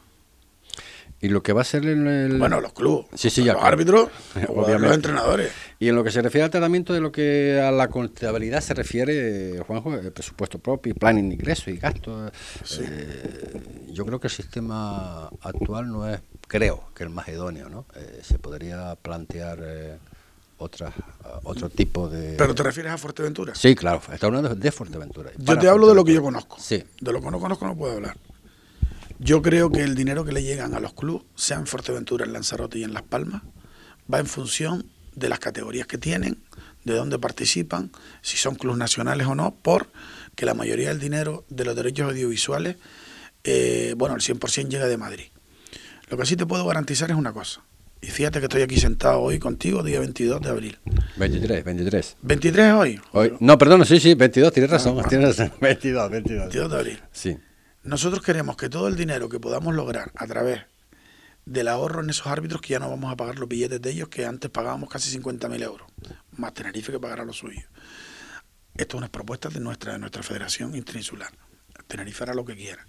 [1.21, 2.37] Y lo que va a ser el...
[2.39, 4.09] Bueno, los clubes, sí, sí, los árbitros,
[4.55, 5.51] los entrenadores.
[5.79, 8.73] Y en lo que se refiere al tratamiento de lo que a la contabilidad se
[8.73, 12.31] refiere, Juanjo, el presupuesto propio, planning de ingresos y gastos,
[12.79, 17.85] eh, yo creo que el sistema actual no es, creo que el más idóneo, ¿no?
[17.95, 19.59] Eh, se podría plantear...
[19.61, 19.97] Eh,
[20.57, 20.93] otras,
[21.43, 22.35] otro tipo de...
[22.37, 23.55] ¿Pero te refieres a Fuerteventura?
[23.55, 25.31] Sí, claro, está hablando de Fuerteventura.
[25.35, 26.57] Yo te hablo de lo que yo conozco.
[26.59, 26.83] Sí.
[26.99, 28.15] De lo que no conozco no puedo hablar.
[29.23, 32.33] Yo creo que el dinero que le llegan a los clubes, sea en Fuerteventura, en
[32.33, 33.43] Lanzarote y en Las Palmas,
[34.11, 36.39] va en función de las categorías que tienen,
[36.85, 37.91] de dónde participan,
[38.23, 42.77] si son clubes nacionales o no, porque la mayoría del dinero de los derechos audiovisuales,
[43.43, 45.25] eh, bueno, el 100% llega de Madrid.
[46.09, 47.61] Lo que sí te puedo garantizar es una cosa.
[48.01, 50.79] Y fíjate que estoy aquí sentado hoy contigo, día 22 de abril.
[51.17, 52.17] 23, 23.
[52.25, 52.99] ¿23 hoy?
[53.11, 55.53] hoy no, perdón, sí, sí, 22, tienes razón, tienes razón.
[55.61, 56.39] 22, 22.
[56.45, 56.99] 22 de abril.
[57.11, 57.37] Sí.
[57.83, 60.65] Nosotros queremos que todo el dinero que podamos lograr a través
[61.45, 64.09] del ahorro en esos árbitros, que ya no vamos a pagar los billetes de ellos,
[64.09, 65.87] que antes pagábamos casi 50.000 euros,
[66.37, 67.61] más Tenerife que pagará lo suyo.
[68.75, 71.31] Esto es una propuesta de nuestra, nuestra Federación Interinsular.
[71.87, 72.85] Tenerife hará lo que quiera.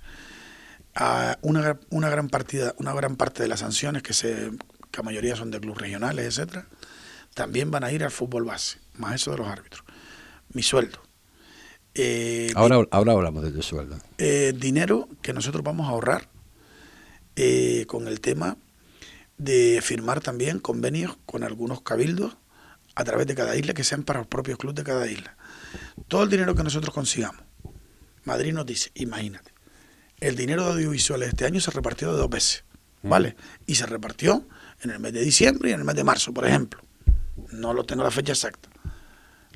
[1.41, 4.51] una, una, gran partida, una gran parte de las sanciones, que, se,
[4.91, 6.67] que la mayoría son de clubes regionales, etcétera,
[7.35, 9.85] también van a ir al fútbol base, más eso de los árbitros.
[10.53, 11.03] Mi sueldo,
[11.95, 13.99] eh, ahora, ahora hablamos de tu sueldo.
[14.19, 16.29] Eh, dinero que nosotros vamos a ahorrar
[17.37, 18.57] eh, con el tema
[19.37, 22.37] de firmar también convenios con algunos cabildos
[22.95, 25.37] a través de cada isla que sean para los propios clubes de cada isla.
[26.09, 27.43] Todo el dinero que nosotros consigamos.
[28.25, 29.53] Madrid nos dice, imagínate,
[30.21, 32.65] el dinero de audiovisuales este año se repartió de dos veces,
[33.03, 33.09] mm.
[33.09, 33.37] ¿vale?
[33.67, 34.47] Y se repartió
[34.83, 36.81] en el mes de diciembre y en el mes de marzo, por ejemplo.
[37.51, 38.72] No lo tengo la fecha exacta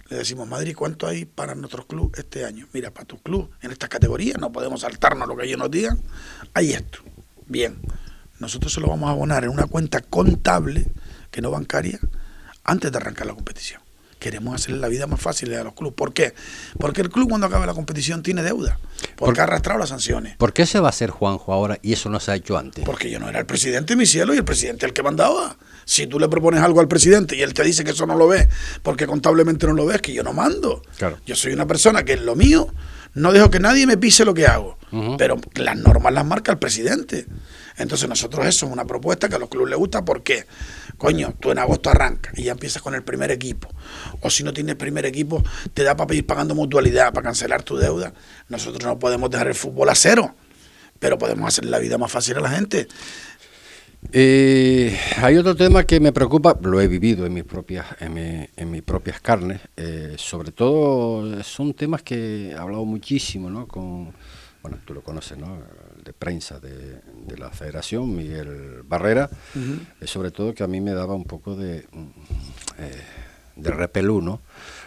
[0.09, 2.69] le decimos, Madrid, ¿cuánto hay para nuestro club este año?
[2.73, 6.01] Mira, para tu club, en estas categorías, no podemos saltarnos lo que ellos nos digan,
[6.55, 7.01] hay esto.
[7.47, 7.81] Bien,
[8.39, 10.87] nosotros se lo vamos a abonar en una cuenta contable,
[11.31, 11.99] que no bancaria,
[12.65, 13.86] antes de arrancar la competición.
[14.27, 15.95] Queremos hacerle la vida más fácil a los clubes.
[15.95, 16.35] ¿Por qué?
[16.81, 18.77] Porque el club cuando acabe la competición tiene deuda,
[19.14, 20.37] porque ha arrastrado las sanciones.
[20.37, 22.85] ¿Por qué se va a hacer Juanjo ahora y eso no se ha hecho antes?
[22.85, 25.59] Porque yo no era el presidente, mi cielo, y el presidente el que mandaba.
[25.85, 28.27] Si tú le propones algo al presidente y él te dice que eso no lo
[28.27, 28.49] ve,
[28.83, 30.83] porque contablemente no lo ves, que yo no mando.
[31.24, 32.66] Yo soy una persona que en lo mío
[33.14, 34.77] no dejo que nadie me pise lo que hago,
[35.16, 37.27] pero las normas las marca el presidente.
[37.77, 40.47] Entonces nosotros eso es una propuesta que a los clubes les gusta porque,
[40.99, 43.68] coño, tú en agosto arrancas y ya empiezas con el primer equipo.
[44.20, 45.42] O si no tienes primer equipo,
[45.74, 48.12] te da para ir pagando mutualidad, para cancelar tu deuda.
[48.49, 50.34] Nosotros no podemos dejar el fútbol a cero
[50.99, 52.86] pero podemos hacer la vida más fácil a la gente.
[54.12, 58.82] Eh, hay otro tema que me preocupa, lo he vivido en mis propias, en, mis
[58.82, 63.66] propias carnes, eh, sobre todo son temas que he hablado muchísimo, ¿no?
[63.66, 64.12] Con,
[64.62, 65.59] bueno, tú lo conoces, ¿no?
[66.07, 67.03] De prensa de,
[67.37, 69.29] la Federación, Miguel Barrera,
[70.01, 74.41] eh, sobre todo que a mí me daba un poco de, mm, de repelú, ¿no?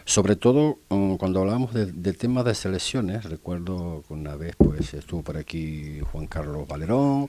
[0.05, 4.93] Sobre todo mm, cuando hablábamos de, de, temas de selecciones, recuerdo que una vez pues
[4.93, 7.27] estuvo por aquí Juan Carlos Valerón,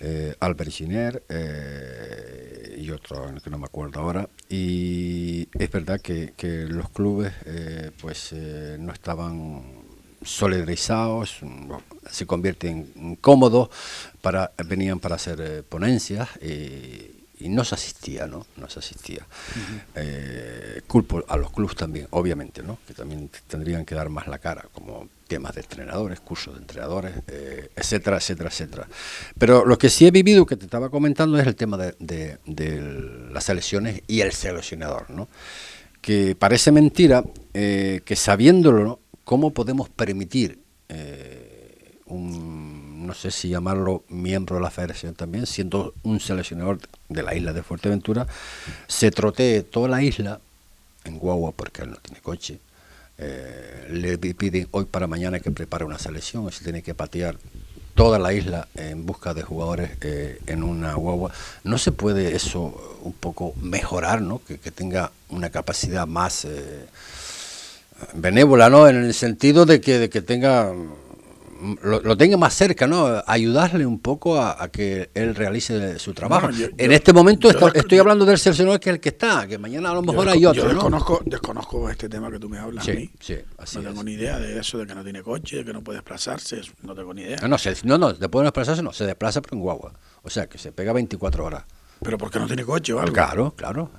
[0.00, 4.28] eh, Albert Giner eh, y otro que no me acuerdo ahora.
[4.48, 6.34] Y es verdad que,
[6.68, 8.34] los clubes eh, pues
[8.78, 9.83] no estaban
[10.24, 11.36] solidarizados,
[12.10, 13.70] se convierten cómodos,
[14.20, 16.28] para, venían para hacer ponencias.
[16.42, 17.14] y
[17.44, 18.46] y no se asistía, ¿no?
[18.56, 19.26] No se asistía.
[19.94, 22.78] Eh, culpo a los clubes también, obviamente, ¿no?
[22.86, 27.12] Que también tendrían que dar más la cara, como temas de entrenadores, cursos de entrenadores,
[27.28, 28.88] eh, etcétera, etcétera, etcétera.
[29.36, 32.38] Pero lo que sí he vivido, que te estaba comentando, es el tema de,
[33.30, 35.28] las selecciones y el seleccionador, ¿no?
[36.00, 40.58] Que parece mentira eh, que sabiéndolo, ¿cómo podemos permitir
[42.06, 47.34] un no sé si llamarlo miembro de la federación también, siendo un seleccionador de la
[47.34, 48.26] isla de Fuerteventura,
[48.88, 50.40] se trotee toda la isla
[51.04, 52.58] en guagua porque él no tiene coche.
[53.16, 57.36] Eh, le piden hoy para mañana que prepare una selección, se tiene que patear
[57.94, 61.30] toda la isla en busca de jugadores eh, en una guagua.
[61.62, 64.40] ¿No se puede eso un poco mejorar, ¿no?
[64.44, 66.86] que, tenga una capacidad más eh,
[68.14, 68.88] benévola, ¿no?
[68.88, 70.72] en el sentido de que, de que tenga
[71.82, 73.22] lo, tenga más cerca, ¿no?
[73.26, 76.48] Ayudarle un poco a, que él realice su trabajo.
[76.76, 79.94] en este momento estoy hablando del seleccionador que es el que está, que mañana a
[79.94, 83.10] lo mejor hay otro, yo desconozco, desconozco este tema que tú me hablas a mí.
[83.20, 85.72] Sí, así no tengo ni idea de eso, de que no tiene coche, de que
[85.72, 87.38] no puede desplazarse, no tengo ni idea.
[87.42, 89.92] No, no, no, no, de poder desplazarse no, se desplaza pero en guagua.
[90.22, 91.64] O sea, que se pega 24 horas.
[92.02, 93.12] ¿Pero por qué no tiene coche o algo?
[93.12, 93.90] Claro, claro.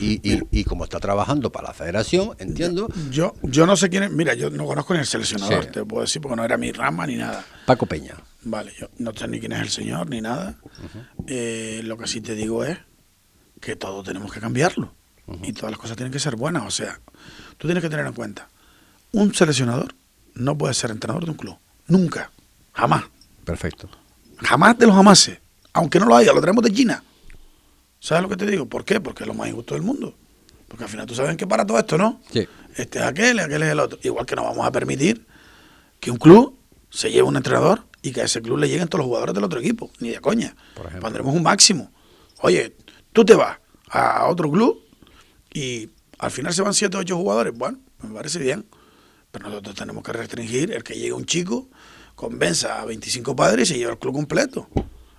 [0.00, 2.88] Y, y, como está trabajando para la federación, entiendo.
[3.10, 4.10] Yo, yo no sé quién es.
[4.10, 7.06] Mira, yo no conozco ni el seleccionador, te puedo decir, porque no era mi rama
[7.06, 7.44] ni nada.
[7.66, 8.14] Paco Peña.
[8.42, 10.56] Vale, yo no sé ni quién es el señor ni nada.
[11.26, 12.78] Eh, lo que sí te digo es
[13.60, 14.92] que todo tenemos que cambiarlo.
[15.42, 16.64] Y todas las cosas tienen que ser buenas.
[16.66, 17.00] O sea,
[17.56, 18.48] tú tienes que tener en cuenta:
[19.12, 19.94] un seleccionador
[20.34, 21.56] no puede ser entrenador de un club.
[21.86, 22.30] Nunca.
[22.72, 23.04] Jamás.
[23.44, 23.88] Perfecto.
[24.38, 25.38] Jamás de los jamases.
[25.72, 27.02] Aunque no lo haya, lo tenemos de China.
[28.02, 28.66] ¿Sabes lo que te digo?
[28.66, 29.00] ¿Por qué?
[29.00, 30.12] Porque es lo más injusto del mundo.
[30.66, 32.20] Porque al final tú sabes que para todo esto, ¿no?
[32.32, 32.48] Sí.
[32.74, 33.96] Este es aquel, aquel es el otro.
[34.02, 35.24] Igual que no vamos a permitir
[36.00, 36.58] que un club
[36.90, 39.44] se lleve un entrenador y que a ese club le lleguen todos los jugadores del
[39.44, 39.88] otro equipo.
[40.00, 40.56] Ni de coña.
[41.00, 41.92] Pondremos un máximo.
[42.40, 42.74] Oye,
[43.12, 44.82] tú te vas a otro club
[45.54, 45.88] y
[46.18, 47.56] al final se van 7 o 8 jugadores.
[47.56, 48.66] Bueno, me parece bien.
[49.30, 51.68] Pero nosotros tenemos que restringir el que llegue un chico,
[52.16, 54.68] convenza a 25 padres y se lleve el club completo.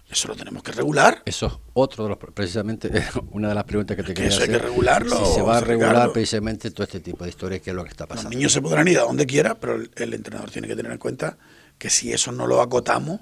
[0.10, 1.24] Eso lo tenemos que regular.
[1.26, 2.92] Eso es otro de los, precisamente,
[3.32, 4.44] una de las preguntas que te quería hacer.
[4.44, 5.26] Eso hay que regularlo.
[5.26, 7.90] Si se va a regular precisamente todo este tipo de historias, que es lo que
[7.90, 8.30] está pasando.
[8.30, 10.98] Los niños se podrán ir a donde quiera, pero el, entrenador tiene que tener en
[10.98, 11.38] cuenta
[11.78, 13.22] que si eso no lo acotamos,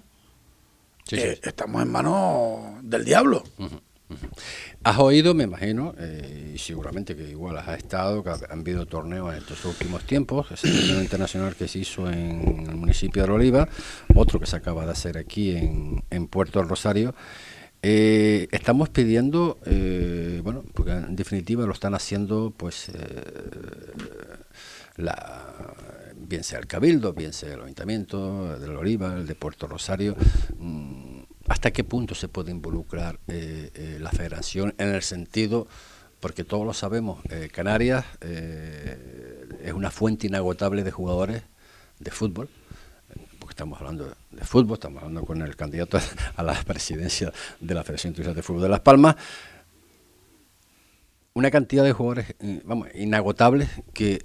[1.11, 3.43] eh, estamos en manos del diablo.
[4.84, 9.32] Has oído, me imagino, eh, y seguramente que igual has estado, que han habido torneos
[9.32, 13.68] en estos últimos tiempos, el torneo internacional que se hizo en el municipio de Oliva,
[14.16, 17.14] otro que se acaba de hacer aquí en, en Puerto del Rosario.
[17.84, 22.91] Eh, estamos pidiendo, eh, bueno, porque en definitiva lo están haciendo, pues,
[24.97, 25.74] la,
[26.16, 30.16] bien sea el Cabildo, bien sea el Ayuntamiento del Oliva, el de Puerto Rosario.
[30.57, 31.11] Mm,
[31.51, 35.67] ¿Hasta qué punto se puede involucrar eh, eh, la federación en el sentido,
[36.21, 41.43] porque todos lo sabemos, eh, Canarias es una fuente inagotable de jugadores
[41.99, 42.47] de fútbol,
[43.37, 45.99] porque estamos hablando de fútbol, estamos hablando con el candidato
[46.37, 49.17] a la presidencia de la Federación Internacional de Fútbol de Las Palmas,
[51.33, 52.33] una cantidad de jugadores
[52.63, 54.23] vamos, inagotables que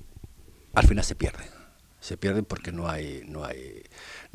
[0.74, 1.48] al final se pierden.
[1.98, 3.82] Se pierden porque no hay, no hay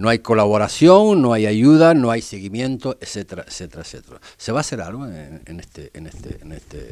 [0.01, 4.19] no hay colaboración, no hay ayuda, no hay seguimiento, etcétera, etcétera, etcétera.
[4.35, 6.89] ¿Se va a hacer algo en, este, en este, en este?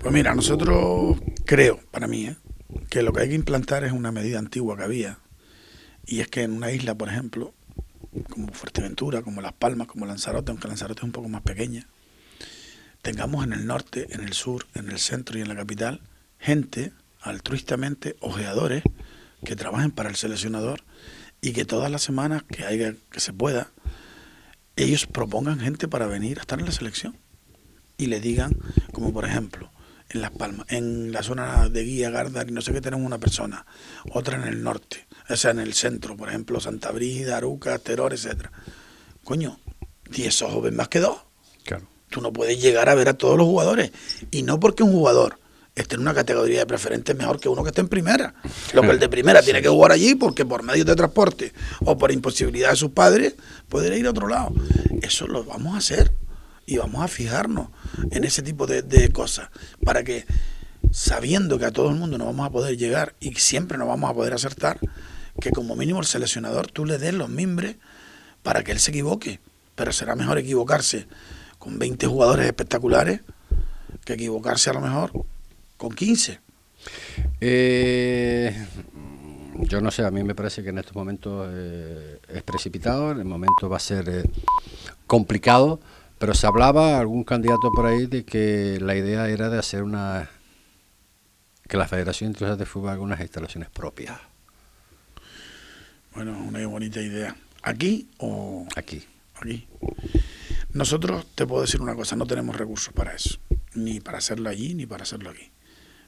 [0.00, 2.36] Pues mira, nosotros creo, para mí, ¿eh?
[2.88, 5.18] que lo que hay que implantar es una medida antigua que había,
[6.06, 7.52] y es que en una isla, por ejemplo,
[8.28, 11.88] como Fuerteventura, como Las Palmas, como Lanzarote, aunque Lanzarote es un poco más pequeña,
[13.02, 16.00] tengamos en el norte, en el sur, en el centro y en la capital
[16.38, 18.84] gente altruistamente ojeadores
[19.44, 20.84] que trabajen para el seleccionador
[21.40, 23.70] y que todas las semanas que haya que se pueda
[24.76, 27.16] ellos propongan gente para venir a estar en la selección
[27.96, 28.56] y le digan
[28.92, 29.70] como por ejemplo
[30.08, 33.18] en Las Palmas en la zona de Guía Gardar y no sé qué tenemos una
[33.18, 33.66] persona
[34.12, 38.12] otra en el norte o sea, en el centro, por ejemplo, Santa Brida, Aruca, Teror,
[38.12, 38.50] etcétera.
[39.22, 39.60] Coño,
[40.10, 41.18] 10 ojos ven más que dos.
[41.64, 41.86] Claro.
[42.08, 43.92] Tú no puedes llegar a ver a todos los jugadores.
[44.32, 45.38] Y no porque un jugador
[45.80, 48.34] esté en una categoría de preferente mejor que uno que esté en primera.
[48.74, 51.52] Lo que el de primera tiene que jugar allí porque por medios de transporte
[51.84, 53.34] o por imposibilidad de sus padres
[53.68, 54.52] puede ir a otro lado.
[55.02, 56.12] Eso lo vamos a hacer
[56.66, 57.68] y vamos a fijarnos
[58.10, 59.48] en ese tipo de, de cosas
[59.84, 60.24] para que
[60.92, 64.10] sabiendo que a todo el mundo no vamos a poder llegar y siempre no vamos
[64.10, 64.78] a poder acertar,
[65.40, 67.76] que como mínimo el seleccionador tú le des los mimbres
[68.42, 69.40] para que él se equivoque.
[69.74, 71.06] Pero será mejor equivocarse
[71.58, 73.20] con 20 jugadores espectaculares
[74.04, 75.12] que equivocarse a lo mejor
[75.80, 76.38] con 15.
[77.40, 78.66] Eh,
[79.60, 83.18] yo no sé, a mí me parece que en estos momentos eh, es precipitado, en
[83.18, 84.22] el momento va a ser eh,
[85.06, 85.80] complicado,
[86.18, 90.28] pero se hablaba algún candidato por ahí de que la idea era de hacer una
[91.66, 94.20] que la Federación Internacional de Fútbol haga unas instalaciones propias.
[96.14, 97.34] Bueno, una bonita idea.
[97.62, 99.02] ¿Aquí o aquí?
[99.36, 99.66] Aquí.
[100.74, 103.38] Nosotros, te puedo decir una cosa, no tenemos recursos para eso,
[103.72, 105.50] ni para hacerlo allí, ni para hacerlo aquí.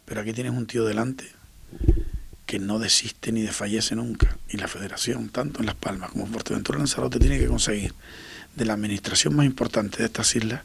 [0.05, 1.27] Pero aquí tienes un tío delante
[2.47, 4.37] que no desiste ni desfallece nunca.
[4.49, 7.95] Y la federación, tanto en Las Palmas como en Fuerteventura Lanzarote, tiene que conseguir
[8.55, 10.63] de la administración más importante de estas islas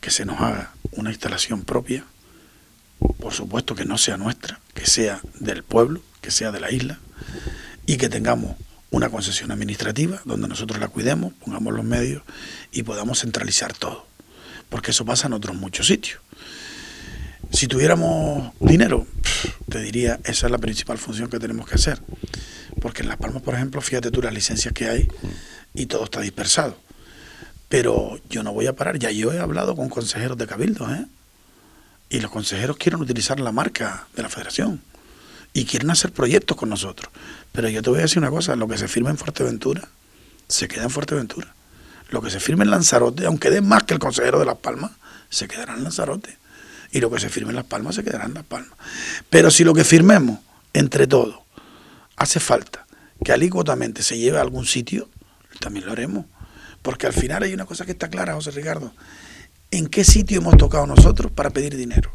[0.00, 2.04] que se nos haga una instalación propia
[3.18, 6.98] por supuesto que no sea nuestra, que sea del pueblo, que sea de la isla,
[7.86, 8.56] y que tengamos
[8.90, 12.22] una concesión administrativa donde nosotros la cuidemos, pongamos los medios
[12.72, 14.06] y podamos centralizar todo.
[14.68, 16.20] Porque eso pasa en otros muchos sitios.
[17.52, 19.06] Si tuviéramos dinero,
[19.68, 22.00] te diría, esa es la principal función que tenemos que hacer.
[22.80, 25.08] Porque en Las Palmas, por ejemplo, fíjate tú las licencias que hay
[25.74, 26.76] y todo está dispersado.
[27.68, 31.06] Pero yo no voy a parar, ya yo he hablado con consejeros de cabildo, ¿eh?
[32.08, 34.82] Y los consejeros quieren utilizar la marca de la federación
[35.52, 37.12] y quieren hacer proyectos con nosotros.
[37.52, 39.88] Pero yo te voy a decir una cosa, lo que se firma en Fuerteventura,
[40.48, 41.54] se queda en Fuerteventura.
[42.10, 44.90] Lo que se firme en Lanzarote, aunque dé más que el consejero de Las Palmas,
[45.28, 46.36] se quedará en Lanzarote.
[46.92, 48.76] Y lo que se firme en Las Palmas, se quedará en Las Palmas.
[49.28, 50.40] Pero si lo que firmemos,
[50.72, 51.36] entre todos,
[52.16, 52.86] hace falta
[53.24, 55.08] que alícuotamente se lleve a algún sitio,
[55.60, 56.26] también lo haremos.
[56.82, 58.92] Porque al final hay una cosa que está clara, José Ricardo.
[59.70, 62.10] ¿En qué sitio hemos tocado nosotros para pedir dinero?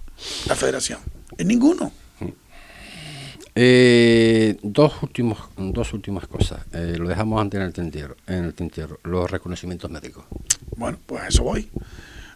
[0.48, 1.00] La federación.
[1.38, 1.92] En ninguno.
[3.58, 6.66] Eh, dos últimos, dos últimas cosas.
[6.74, 9.00] Eh, lo dejamos antes en el tintero, en el tintero.
[9.04, 10.26] Los reconocimientos médicos.
[10.76, 11.70] Bueno, pues a eso voy.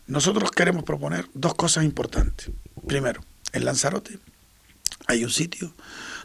[0.10, 2.50] Nosotros queremos proponer dos cosas importantes.
[2.88, 3.22] Primero,
[3.54, 4.18] en Lanzarote
[5.06, 5.72] hay un sitio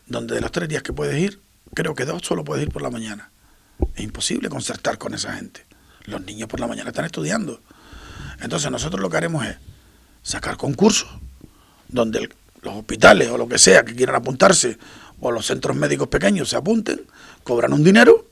[0.07, 1.39] donde de los tres días que puedes ir,
[1.74, 3.30] creo que dos solo puedes ir por la mañana.
[3.95, 5.66] Es imposible concertar con esa gente.
[6.05, 7.61] Los niños por la mañana están estudiando.
[8.41, 9.57] Entonces nosotros lo que haremos es
[10.22, 11.11] sacar concursos
[11.89, 12.30] donde
[12.62, 14.78] los hospitales o lo que sea que quieran apuntarse
[15.20, 17.03] o los centros médicos pequeños se apunten,
[17.43, 18.30] cobran un dinero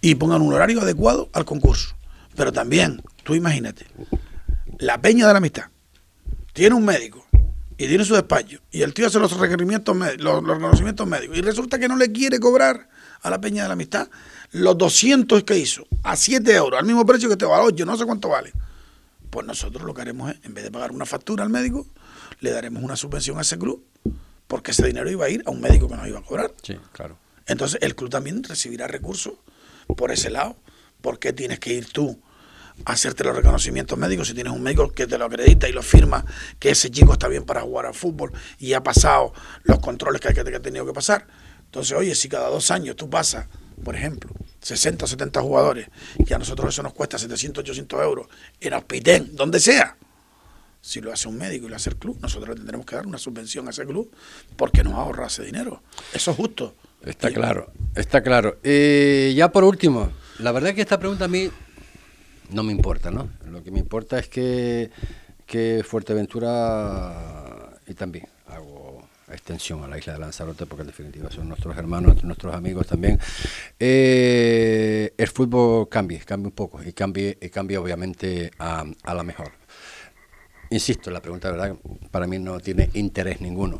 [0.00, 1.94] y pongan un horario adecuado al concurso.
[2.34, 3.86] Pero también, tú imagínate,
[4.82, 5.64] la peña de la amistad
[6.52, 7.24] tiene un médico
[7.78, 11.40] y tiene su despacho y el tío hace los requerimientos los, los reconocimientos médicos y
[11.40, 12.88] resulta que no le quiere cobrar
[13.22, 14.08] a la peña de la amistad
[14.50, 17.86] los 200 que hizo a 7 euros, al mismo precio que te va a 8,
[17.86, 18.52] no sé cuánto vale.
[19.30, 21.86] Pues nosotros lo que haremos es, en vez de pagar una factura al médico,
[22.40, 23.82] le daremos una subvención a ese club,
[24.46, 26.52] porque ese dinero iba a ir a un médico que nos iba a cobrar.
[26.62, 27.16] Sí, claro.
[27.46, 29.34] Entonces el club también recibirá recursos
[29.96, 30.56] por ese lado.
[31.00, 32.20] ¿Por qué tienes que ir tú
[32.84, 36.24] hacerte los reconocimientos médicos si tienes un médico que te lo acredita y lo firma
[36.58, 39.32] que ese chico está bien para jugar al fútbol y ha pasado
[39.64, 41.26] los controles que, que, que ha tenido que pasar?
[41.64, 43.46] Entonces, oye, si cada dos años tú pasas,
[43.82, 48.26] por ejemplo, 60 o 70 jugadores, y a nosotros eso nos cuesta 700, 800 euros,
[48.60, 49.96] en Hospitén, donde sea.
[50.80, 53.06] Si lo hace un médico y lo hace el club, nosotros le tendremos que dar
[53.06, 54.10] una subvención a ese club
[54.56, 55.82] porque nos ahorra ese dinero.
[56.12, 56.74] Eso es justo.
[57.04, 58.58] Está claro, está claro.
[58.62, 61.50] Eh, ya por último, la verdad es que esta pregunta a mí
[62.52, 63.28] no me importa, ¿no?
[63.50, 64.90] Lo que me importa es que,
[65.46, 71.48] que Fuerteventura y también hago extensión a la isla de Lanzarote, porque en definitiva son
[71.48, 73.18] nuestros hermanos, nuestros amigos también,
[73.78, 79.22] eh, el fútbol cambie, cambie un poco y cambie, y cambie obviamente a, a la
[79.22, 79.61] mejor.
[80.72, 81.76] Insisto, la pregunta de verdad
[82.10, 83.78] para mí no tiene interés ninguno,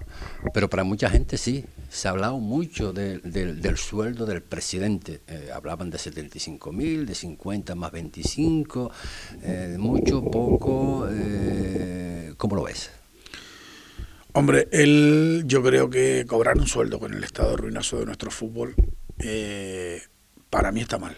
[0.52, 1.64] pero para mucha gente sí.
[1.88, 5.22] Se ha hablado mucho de, de, del sueldo del presidente.
[5.26, 8.90] Eh, hablaban de 75 mil, de 50 más 25,
[9.42, 11.08] eh, mucho, poco.
[11.10, 12.90] Eh, ¿Cómo lo ves?
[14.34, 18.74] Hombre, él, yo creo que cobrar un sueldo con el estado ruinoso de nuestro fútbol,
[20.50, 21.16] para mí está mal.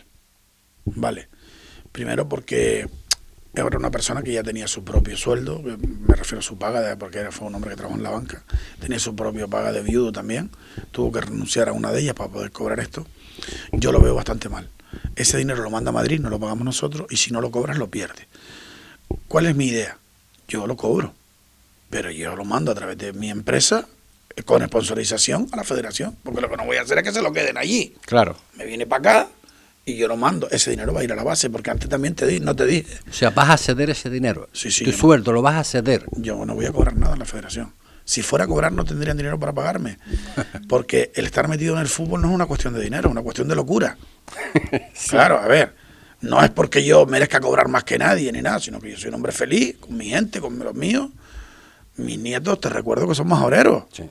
[0.84, 1.28] Vale.
[1.90, 2.88] Primero porque
[3.54, 7.18] era una persona que ya tenía su propio sueldo, me refiero a su paga, porque
[7.18, 8.42] era, fue un hombre que trabajó en la banca,
[8.80, 10.50] tenía su propio paga de viudo también,
[10.90, 13.06] tuvo que renunciar a una de ellas para poder cobrar esto.
[13.72, 14.68] Yo lo veo bastante mal.
[15.16, 17.78] Ese dinero lo manda a Madrid, no lo pagamos nosotros, y si no lo cobras,
[17.78, 18.26] lo pierde.
[19.28, 19.98] ¿Cuál es mi idea?
[20.48, 21.14] Yo lo cobro,
[21.90, 23.86] pero yo lo mando a través de mi empresa
[24.44, 27.22] con sponsorización a la federación, porque lo que no voy a hacer es que se
[27.22, 27.94] lo queden allí.
[28.04, 28.36] Claro.
[28.56, 29.28] Me viene para acá,
[29.84, 30.48] y yo lo mando.
[30.50, 32.66] Ese dinero va a ir a la base, porque antes también te di, no te
[32.66, 32.98] dije.
[33.08, 34.48] O sea, vas a ceder ese dinero.
[34.52, 36.06] Sí, sí, tu no- sueldo lo vas a ceder.
[36.12, 37.72] Yo no voy a cobrar nada en la federación.
[38.06, 39.98] Si fuera a cobrar no tendrían dinero para pagarme.
[40.68, 43.22] Porque el estar metido en el fútbol no es una cuestión de dinero, es una
[43.22, 43.96] cuestión de locura.
[45.08, 45.74] Claro, a ver,
[46.22, 49.08] no es porque yo merezca cobrar más que nadie ni nada, sino que yo soy
[49.08, 51.10] un hombre feliz, con mi gente, con los míos.
[51.96, 53.84] Mis nietos, te recuerdo que son majoreros.
[53.92, 54.04] Sí.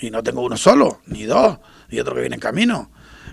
[0.00, 1.58] Y no tengo uno solo, ni dos,
[1.88, 2.90] y otro que viene en camino.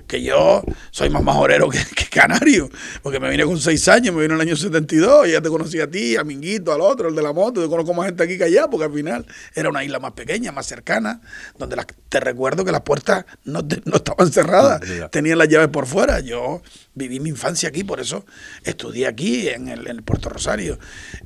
[0.10, 2.68] Que yo soy más majorero que, que canario,
[3.04, 5.50] porque me vine con seis años, me vine en el año 72, y ya te
[5.50, 8.24] conocí a ti, a Minguito, al otro, el de la moto, yo conozco más gente
[8.24, 11.22] aquí que allá, porque al final era una isla más pequeña, más cercana,
[11.60, 11.78] donde
[12.10, 15.86] te recuerdo que las puertas no, te- no estaban cerradas, No, tenían las llaves por
[15.86, 16.20] fuera.
[16.22, 16.64] Yo
[16.96, 18.26] viví mi infancia aquí, por eso
[18.64, 20.80] estudié aquí, en el, en el Puerto Rosario,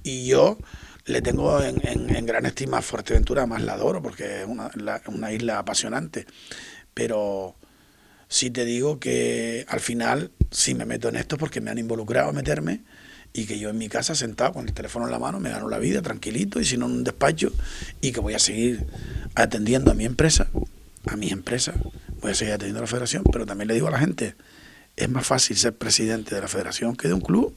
[0.04, 0.58] y yo
[1.06, 4.70] le tengo en, en- en gran estima a Fuerteventura, más la adoro porque es una,
[4.76, 6.26] la- una isla apasionante.
[6.94, 7.56] Pero
[8.34, 12.30] sí te digo que al final sí me meto en esto porque me han involucrado
[12.30, 12.82] a meterme
[13.32, 15.70] y que yo en mi casa sentado con el teléfono en la mano me gano
[15.70, 17.52] la vida tranquilito y si no en un despacho
[18.02, 18.88] y que voy a seguir
[19.36, 20.48] atendiendo a mi empresa,
[21.06, 21.74] a mi empresa,
[22.22, 24.34] voy a seguir atendiendo a la federación, pero también le digo a la gente,
[24.96, 27.56] es más fácil ser presidente de la federación que de un club,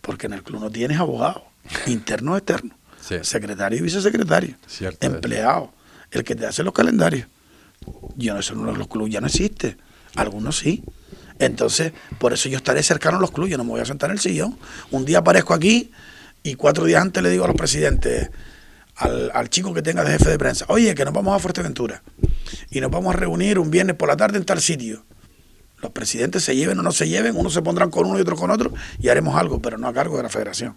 [0.00, 1.44] porque en el club no tienes abogado,
[1.86, 3.16] interno o externo, Sí.
[3.22, 5.12] secretario y vicesecretario, Cierto es.
[5.12, 5.72] empleado,
[6.10, 7.26] el que te hace los calendarios.
[8.16, 9.76] Yo no sé, uno de los clubes ya no existe,
[10.16, 10.82] algunos sí.
[11.38, 14.10] Entonces, por eso yo estaré cercano a los clubes, yo no me voy a sentar
[14.10, 14.58] en el sillón.
[14.90, 15.90] Un día aparezco aquí
[16.42, 18.30] y cuatro días antes le digo a los presidentes,
[18.96, 22.02] al, al chico que tenga de jefe de prensa, oye, que nos vamos a Fuerteventura
[22.70, 25.04] y nos vamos a reunir un viernes por la tarde en tal sitio.
[25.80, 28.38] Los presidentes se lleven o no se lleven, unos se pondrán con uno y otros
[28.38, 30.76] con otro y haremos algo, pero no a cargo de la federación.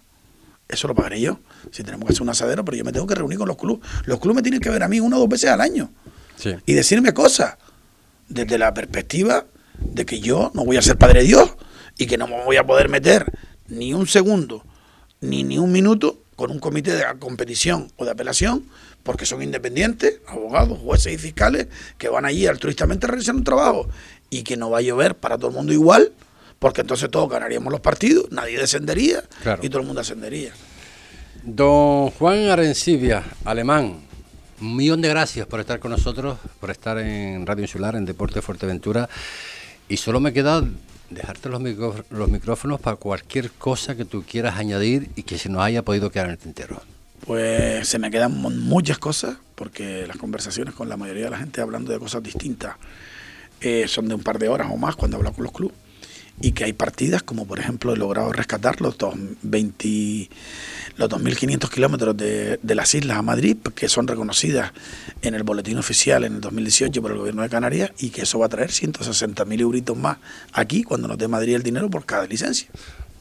[0.70, 1.42] Eso lo pagaré yo.
[1.72, 3.86] Si tenemos que hacer un asadero, pero yo me tengo que reunir con los clubes.
[4.06, 5.92] Los clubes me tienen que ver a mí una o dos veces al año
[6.38, 6.56] Sí.
[6.66, 7.58] y decirme cosas
[8.34, 9.46] desde la perspectiva
[9.80, 11.52] de que yo no voy a ser padre de Dios
[11.98, 13.32] y que no me voy a poder meter
[13.68, 14.64] ni un segundo
[15.22, 18.66] ni ni un minuto con un comité de competición o de apelación
[19.04, 21.68] porque son independientes, abogados, jueces y fiscales
[21.98, 23.88] que van allí altruistamente a realizar un trabajo
[24.30, 26.12] y que no va a llover para todo el mundo igual
[26.60, 29.62] porque entonces todos ganaríamos los partidos, nadie descendería Claro.
[29.64, 30.54] y todo el mundo ascendería.
[31.44, 34.00] Don Juan Arencibia, alemán,
[34.64, 38.42] un millón de gracias por estar con nosotros, por estar en Radio Insular, en Deporte
[38.42, 39.10] Fuerteventura.
[39.90, 40.64] Y solo me queda
[41.10, 41.62] dejarte los,
[42.30, 46.28] micrófonos para cualquier cosa que tú quieras añadir y que se nos haya podido quedar
[46.28, 46.82] en el tintero.
[47.26, 51.38] Pues se me quedan mu- muchas cosas, porque las conversaciones con la mayoría de la
[51.38, 52.76] gente hablando de cosas distintas
[53.62, 55.76] eh, son de un par de horas o más cuando hablo con los clubes.
[56.42, 59.14] Y que hay partidas, como por ejemplo he logrado rescatar los, dos,
[59.44, 60.30] 20,
[60.98, 64.74] los 2.500 kilómetros de, de las islas a Madrid, que son reconocidas
[65.22, 68.40] en el boletín oficial en el 2018 por el gobierno de Canarias, y que eso
[68.40, 70.18] va a traer 160.000 euritos más
[70.52, 72.68] aquí cuando nos dé Madrid el dinero por cada licencia.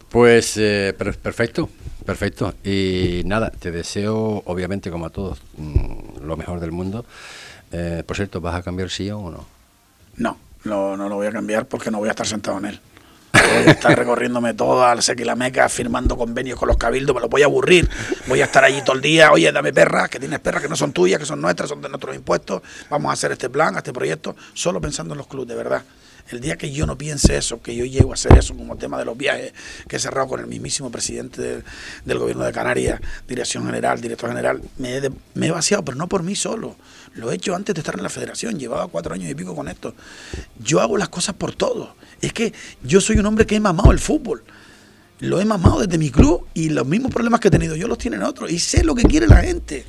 [0.08, 1.68] Pues eh, per- perfecto,
[2.04, 2.54] perfecto.
[2.64, 7.04] Y nada, te deseo, obviamente, como a todos, mm, lo mejor del mundo.
[7.70, 9.46] Eh, por cierto, ¿vas a cambiar sillón o no?
[10.16, 12.80] No, no, no lo voy a cambiar porque no voy a estar sentado en él.
[13.66, 17.30] Estar recorriéndome toda la seca y la meca, firmando convenios con los cabildos, me los
[17.30, 17.88] voy a aburrir.
[18.26, 20.76] Voy a estar allí todo el día, oye, dame perras, que tienes perras que no
[20.76, 22.62] son tuyas, que son nuestras, son de nuestros impuestos.
[22.90, 25.82] Vamos a hacer este plan, este proyecto, solo pensando en los clubes, de verdad.
[26.30, 28.98] El día que yo no piense eso, que yo llego a hacer eso como tema
[28.98, 29.52] de los viajes,
[29.88, 31.62] que he cerrado con el mismísimo presidente
[32.04, 36.08] del, gobierno de Canarias, dirección general, director general, me he, me he vaciado, pero no
[36.08, 36.76] por mí solo.
[37.14, 39.68] Lo he hecho antes de estar en la federación, llevaba cuatro años y pico con
[39.68, 39.94] esto.
[40.58, 41.94] Yo hago las cosas por todo.
[42.20, 42.52] Es que
[42.82, 44.42] yo soy un hombre que he mamado el fútbol.
[45.20, 47.98] Lo he mamado desde mi club y los mismos problemas que he tenido yo los
[47.98, 48.50] tienen otros.
[48.50, 49.84] Y sé lo que quiere la gente.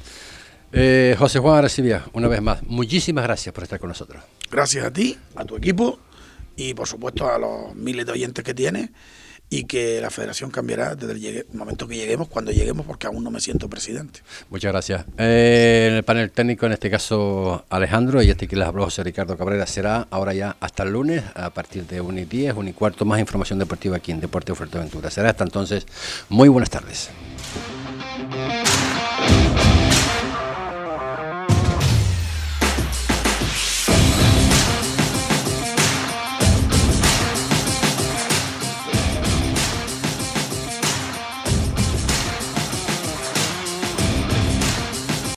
[0.71, 4.23] Eh, José Juan Arencibia, una vez más, muchísimas gracias por estar con nosotros.
[4.51, 5.99] Gracias a ti, a tu equipo
[6.55, 8.89] y por supuesto a los miles de oyentes que tienes
[9.53, 13.29] y que la federación cambiará desde el momento que lleguemos, cuando lleguemos, porque aún no
[13.29, 14.21] me siento presidente.
[14.49, 15.05] Muchas gracias.
[15.19, 19.03] Eh, en el panel técnico, en este caso Alejandro, y este que les habló José
[19.03, 22.69] Ricardo Cabrera, será ahora ya hasta el lunes, a partir de 1 y 10, 1
[22.69, 25.11] y cuarto, más información deportiva aquí en Deporte Fuerteventura.
[25.11, 25.85] Será hasta entonces.
[26.29, 27.11] Muy buenas tardes.